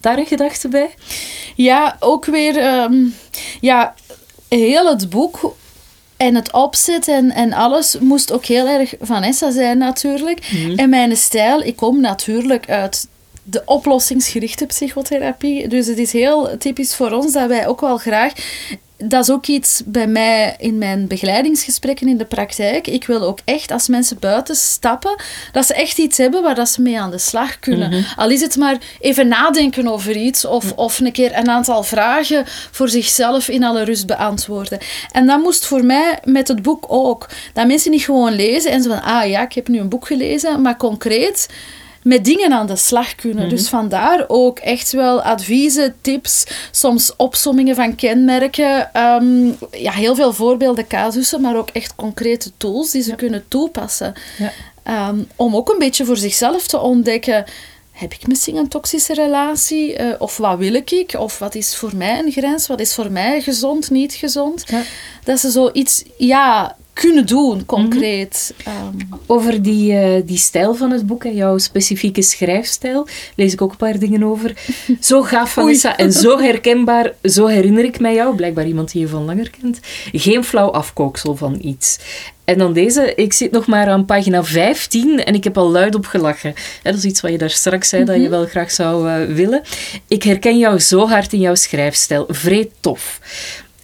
Daar 0.00 0.18
een 0.18 0.26
gedachte 0.26 0.68
bij? 0.68 0.94
Ja, 1.56 1.96
ook 2.00 2.24
weer... 2.24 2.82
Um, 2.82 3.14
ja, 3.60 3.94
heel 4.48 4.88
het 4.88 5.10
boek 5.10 5.54
en 6.16 6.34
het 6.34 6.52
opzet 6.52 7.08
en, 7.08 7.30
en 7.30 7.52
alles 7.52 7.98
moest 7.98 8.32
ook 8.32 8.44
heel 8.44 8.66
erg 8.66 8.94
Vanessa 9.00 9.50
zijn 9.50 9.78
natuurlijk. 9.78 10.50
Mhm. 10.52 10.78
En 10.78 10.88
mijn 10.88 11.16
stijl, 11.16 11.62
ik 11.62 11.76
kom 11.76 12.00
natuurlijk 12.00 12.68
uit 12.68 13.06
de 13.42 13.62
oplossingsgerichte 13.64 14.66
psychotherapie. 14.66 15.68
Dus 15.68 15.86
het 15.86 15.98
is 15.98 16.12
heel 16.12 16.56
typisch 16.58 16.94
voor 16.94 17.10
ons 17.10 17.32
dat 17.32 17.48
wij 17.48 17.66
ook 17.66 17.80
wel 17.80 17.96
graag 17.96 18.32
dat 18.96 19.22
is 19.22 19.30
ook 19.30 19.46
iets 19.46 19.82
bij 19.86 20.06
mij 20.06 20.54
in 20.58 20.78
mijn 20.78 21.06
begeleidingsgesprekken 21.06 22.08
in 22.08 22.16
de 22.16 22.24
praktijk. 22.24 22.86
Ik 22.86 23.06
wil 23.06 23.20
ook 23.22 23.38
echt, 23.44 23.70
als 23.70 23.88
mensen 23.88 24.18
buiten 24.18 24.54
stappen, 24.54 25.16
dat 25.52 25.66
ze 25.66 25.74
echt 25.74 25.98
iets 25.98 26.18
hebben 26.18 26.42
waar 26.42 26.54
dat 26.54 26.68
ze 26.68 26.82
mee 26.82 27.00
aan 27.00 27.10
de 27.10 27.18
slag 27.18 27.58
kunnen. 27.58 27.90
Mhm. 27.90 28.02
Al 28.16 28.30
is 28.30 28.40
het 28.40 28.56
maar 28.56 28.76
even 29.00 29.28
nadenken 29.28 29.88
over 29.88 30.16
iets 30.16 30.44
of, 30.44 30.72
of 30.72 31.00
een 31.00 31.12
keer 31.12 31.38
een 31.38 31.48
aantal 31.48 31.82
vragen 31.82 32.44
voor 32.70 32.88
zichzelf 32.88 33.48
in 33.48 33.64
alle 33.64 33.84
rust 33.84 34.06
beantwoorden. 34.06 34.78
En 35.12 35.26
dat 35.26 35.42
moest 35.42 35.66
voor 35.66 35.84
mij 35.84 36.18
met 36.24 36.48
het 36.48 36.62
boek 36.62 36.84
ook. 36.88 37.28
Dat 37.52 37.66
mensen 37.66 37.90
niet 37.90 38.04
gewoon 38.04 38.32
lezen 38.32 38.70
en 38.70 38.82
zo 38.82 38.90
van, 38.90 39.02
ah 39.02 39.28
ja, 39.28 39.42
ik 39.42 39.52
heb 39.52 39.68
nu 39.68 39.78
een 39.78 39.88
boek 39.88 40.06
gelezen, 40.06 40.62
maar 40.62 40.76
concreet 40.76 41.48
met 42.04 42.24
dingen 42.24 42.52
aan 42.52 42.66
de 42.66 42.76
slag 42.76 43.14
kunnen. 43.14 43.48
Dus 43.48 43.60
mhm. 43.62 43.70
vandaar 43.70 44.24
ook 44.28 44.58
echt 44.58 44.92
wel 44.92 45.22
adviezen, 45.22 45.94
tips, 46.00 46.44
soms 46.70 47.16
opsommingen 47.16 47.74
van 47.74 47.94
kenmerken. 47.94 48.92
Ehm, 48.92 49.46
ja, 49.70 49.92
heel 49.92 50.14
veel 50.14 50.32
voorbeelden, 50.32 50.86
casussen, 50.86 51.40
maar 51.40 51.56
ook 51.56 51.70
echt 51.70 51.94
concrete 51.94 52.50
tools 52.56 52.90
die 52.90 53.02
ze 53.02 53.14
kunnen 53.14 53.44
toepassen. 53.48 54.14
Ja. 54.38 54.52
Ehm, 54.82 55.18
om 55.36 55.56
ook 55.56 55.68
een 55.68 55.78
beetje 55.78 56.04
voor 56.04 56.16
zichzelf 56.16 56.66
te 56.66 56.80
ontdekken 56.80 57.44
heb 57.94 58.12
ik 58.12 58.26
misschien 58.26 58.56
een 58.56 58.68
toxische 58.68 59.14
relatie? 59.14 59.98
Uh, 60.00 60.14
of 60.18 60.36
wat 60.36 60.58
wil 60.58 60.74
ik? 60.74 61.14
Of 61.18 61.38
wat 61.38 61.54
is 61.54 61.76
voor 61.76 61.96
mij 61.96 62.18
een 62.18 62.32
grens? 62.32 62.66
Wat 62.66 62.80
is 62.80 62.94
voor 62.94 63.12
mij 63.12 63.40
gezond, 63.40 63.90
niet 63.90 64.14
gezond? 64.14 64.64
Ja. 64.66 64.82
Dat 65.24 65.38
ze 65.38 65.50
zoiets 65.50 66.02
ja, 66.18 66.76
kunnen 66.94 67.26
doen, 67.26 67.66
concreet. 67.66 68.54
Ehm, 68.64 68.96
over 69.26 69.62
die, 69.62 69.92
uh, 69.92 70.22
die 70.24 70.38
stijl 70.38 70.74
van 70.74 70.90
het 70.90 71.06
boek 71.06 71.24
en 71.24 71.34
jouw 71.34 71.58
specifieke 71.58 72.22
schrijfstijl 72.22 73.06
lees 73.36 73.52
ik 73.52 73.62
ook 73.62 73.70
een 73.70 73.76
paar 73.76 73.98
dingen 73.98 74.22
over. 74.22 74.52
Zo 75.00 75.22
gaaf, 75.22 75.52
Vanessa, 75.52 75.96
en 75.96 76.12
zo 76.12 76.38
herkenbaar. 76.48 77.12
Zo 77.22 77.46
herinner 77.46 77.84
ik 77.84 78.00
mij 78.00 78.14
jou, 78.14 78.36
blijkbaar 78.36 78.66
iemand 78.66 78.92
die 78.92 79.00
je 79.00 79.08
van 79.08 79.24
langer 79.24 79.50
kent. 79.60 79.80
Geen 80.12 80.44
flauw 80.44 80.70
afkooksel 80.70 81.36
van 81.36 81.58
iets. 81.60 81.98
En 82.44 82.58
dan 82.58 82.72
deze, 82.72 83.14
ik 83.14 83.32
zit 83.32 83.50
nog 83.50 83.66
maar 83.66 83.86
aan 83.86 84.04
pagina 84.04 84.44
15 84.44 85.24
en 85.24 85.34
ik 85.34 85.44
heb 85.44 85.58
al 85.58 85.70
luid 85.70 85.94
op 85.94 86.06
gelachen. 86.06 86.54
Dat 86.82 86.94
is 86.94 87.04
iets 87.04 87.20
wat 87.20 87.30
je 87.30 87.38
daar 87.38 87.50
straks 87.50 87.88
zei, 87.88 88.04
dat 88.04 88.14
je 88.14 88.20
mhm. 88.20 88.30
wel 88.30 88.46
graag 88.46 88.70
zou 88.70 89.08
uh, 89.08 89.34
willen. 89.34 89.62
Ik 90.08 90.22
herken 90.22 90.58
jou 90.58 90.78
zo 90.78 91.08
hard 91.08 91.32
in 91.32 91.40
jouw 91.40 91.54
schrijfstijl. 91.54 92.24
Vreed 92.28 92.70
tof. 92.80 93.20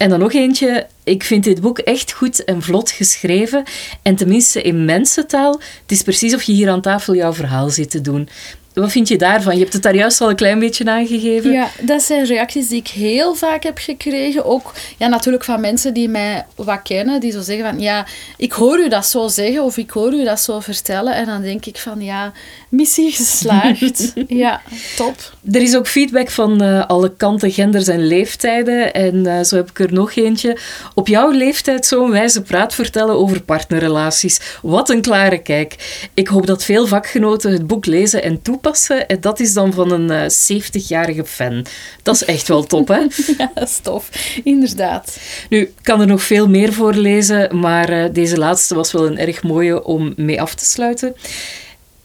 En 0.00 0.08
dan 0.08 0.18
nog 0.18 0.32
eentje. 0.32 0.86
Ik 1.04 1.24
vind 1.24 1.44
dit 1.44 1.60
boek 1.60 1.78
echt 1.78 2.12
goed 2.12 2.44
en 2.44 2.62
vlot 2.62 2.90
geschreven. 2.90 3.62
En 4.02 4.16
tenminste 4.16 4.62
in 4.62 4.84
mensentaal. 4.84 5.52
Het 5.52 5.90
is 5.90 6.02
precies 6.02 6.34
of 6.34 6.42
je 6.42 6.52
hier 6.52 6.70
aan 6.70 6.80
tafel 6.80 7.14
jouw 7.14 7.32
verhaal 7.32 7.70
zit 7.70 7.90
te 7.90 8.00
doen. 8.00 8.28
Wat 8.74 8.90
vind 8.90 9.08
je 9.08 9.18
daarvan? 9.18 9.54
Je 9.54 9.60
hebt 9.60 9.72
het 9.72 9.82
daar 9.82 9.94
juist 9.94 10.20
al 10.20 10.30
een 10.30 10.36
klein 10.36 10.58
beetje 10.58 10.90
aangegeven. 10.90 11.52
Ja, 11.52 11.68
dat 11.80 12.02
zijn 12.02 12.24
reacties 12.24 12.68
die 12.68 12.78
ik 12.78 12.88
heel 12.88 13.34
vaak 13.34 13.62
heb 13.62 13.78
gekregen. 13.78 14.44
Ook 14.44 14.72
ja, 14.98 15.08
natuurlijk 15.08 15.44
van 15.44 15.60
mensen 15.60 15.94
die 15.94 16.08
mij 16.08 16.46
wat 16.54 16.82
kennen, 16.82 17.20
die 17.20 17.32
zo 17.32 17.40
zeggen 17.40 17.64
van 17.64 17.80
ja, 17.80 18.06
ik 18.36 18.52
hoor 18.52 18.78
u 18.78 18.88
dat 18.88 19.06
zo 19.06 19.28
zeggen 19.28 19.62
of 19.62 19.76
ik 19.76 19.90
hoor 19.90 20.12
u 20.12 20.24
dat 20.24 20.40
zo 20.40 20.60
vertellen. 20.60 21.14
En 21.14 21.26
dan 21.26 21.42
denk 21.42 21.66
ik 21.66 21.76
van 21.78 22.00
ja, 22.00 22.32
missie 22.70 23.12
geslaagd. 23.12 24.12
ja, 24.44 24.60
top. 24.96 25.14
Er 25.52 25.62
is 25.62 25.76
ook 25.76 25.88
feedback 25.88 26.30
van 26.30 26.62
uh, 26.62 26.86
alle 26.86 27.12
kanten, 27.16 27.50
genders 27.50 27.88
en 27.88 28.06
leeftijden. 28.06 28.94
En 28.94 29.14
uh, 29.14 29.42
zo 29.42 29.56
heb 29.56 29.70
ik 29.70 29.78
er 29.78 29.92
nog 29.92 30.14
eentje. 30.14 30.58
Op 30.94 31.08
jouw 31.08 31.30
leeftijd 31.30 31.86
zo'n 31.86 32.10
wijze 32.10 32.42
praat 32.42 32.74
vertellen 32.74 33.14
over 33.14 33.42
partnerrelaties. 33.42 34.40
Wat 34.62 34.88
een 34.88 35.00
klare 35.00 35.42
kijk. 35.42 36.08
Ik 36.14 36.28
hoop 36.28 36.46
dat 36.46 36.64
veel 36.64 36.86
vakgenoten 36.86 37.52
het 37.52 37.66
boek 37.66 37.86
lezen 37.86 38.22
en 38.22 38.42
toepassen. 38.42 39.08
En 39.08 39.20
dat 39.20 39.40
is 39.40 39.52
dan 39.52 39.72
van 39.72 39.90
een 39.90 40.10
uh, 40.10 40.24
eh, 40.24 40.62
70-jarige 40.62 41.24
fan. 41.24 41.66
Dat 42.02 42.14
is 42.14 42.24
echt 42.24 42.48
wel 42.48 42.62
top, 42.62 42.88
hè? 42.88 43.00
ja, 43.38 43.50
dat 43.54 43.68
is 43.68 43.78
tof. 43.82 44.08
Inderdaad. 44.44 45.18
Nu, 45.48 45.60
ik 45.60 45.72
kan 45.82 46.00
er 46.00 46.06
nog 46.06 46.22
veel 46.22 46.48
meer 46.48 46.72
voor 46.72 46.94
lezen, 46.94 47.58
maar 47.58 48.12
deze 48.12 48.38
laatste 48.38 48.74
was 48.74 48.92
wel 48.92 49.06
een 49.06 49.18
erg 49.18 49.42
mooie 49.42 49.84
om 49.84 50.12
mee 50.16 50.40
af 50.40 50.54
te 50.54 50.64
sluiten. 50.64 51.14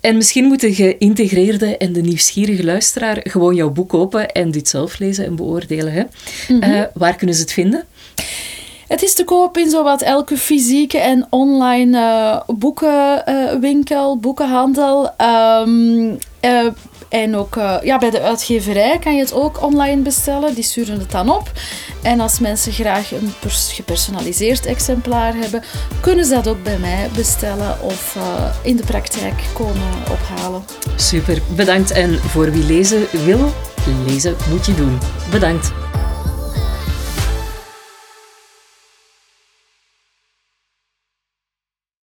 En 0.06 0.15
misschien 0.15 0.46
moet 0.46 0.60
de 0.60 0.74
geïntegreerde 0.74 1.78
en 1.78 1.94
de 1.94 2.02
nieuwsgierige 2.02 2.63
luisteraar 2.63 3.20
gewoon 3.24 3.56
jouw 3.56 3.70
boek 3.70 3.94
open 3.94 4.32
en 4.32 4.52
dit 4.52 4.68
zelf 4.68 5.00
lezen 5.00 5.26
en 5.26 5.36
beoordelen. 5.36 5.94
Hè? 5.94 6.04
Mhm. 6.48 6.63
Eh, 6.63 6.82
waar 6.94 7.15
kunnen 7.15 7.36
ze 7.36 7.41
het 7.41 7.52
vinden? 7.52 7.84
Het 8.88 9.04
is 9.04 9.13
te 9.13 9.24
koop 9.24 9.58
in 9.58 9.70
zowat 9.70 10.02
elke 10.02 10.38
fysieke 10.38 10.98
en 10.98 11.28
online 11.30 11.98
uh, 11.98 12.56
boekenwinkel, 12.56 14.18
boekenhandel. 14.18 15.12
Um, 15.62 16.18
en 17.10 17.36
ook 17.36 17.56
uh, 17.56 17.76
ja, 17.84 17.98
bij 17.98 18.10
de 18.10 18.22
uitgeverij 18.22 19.00
kan 19.00 19.15
je 19.15 19.22
het 19.22 19.34
ook 19.34 19.63
online 19.63 20.02
bestellen. 20.02 20.54
Die 20.54 20.63
sturen 20.63 21.00
het 21.00 21.12
dan 21.12 21.30
op. 21.30 21.52
En 22.02 22.20
als 22.20 22.39
mensen 22.39 22.72
graag 22.72 23.12
een 23.12 23.34
gepersonaliseerd 23.74 24.65
exemplaar 24.65 25.34
hebben, 25.36 25.63
kunnen 26.00 26.26
ze 26.26 26.34
dat 26.34 26.48
ook 26.48 26.63
bij 26.63 26.78
mij 26.78 27.10
bestellen 27.15 27.82
of 27.82 28.15
uh, 28.18 28.24
in 28.63 28.76
de 28.76 28.84
praktijk 28.84 29.34
komen 29.54 29.94
ophalen. 30.12 30.63
Super, 30.96 31.41
bedankt. 31.56 31.91
En 31.91 32.20
voor 32.20 32.52
wie 32.52 32.63
lezen 32.63 33.06
wil, 33.26 33.52
lezen 34.06 34.36
moet 34.50 34.65
je 34.65 34.76
doen. 34.76 35.00
Bedankt. 35.32 35.72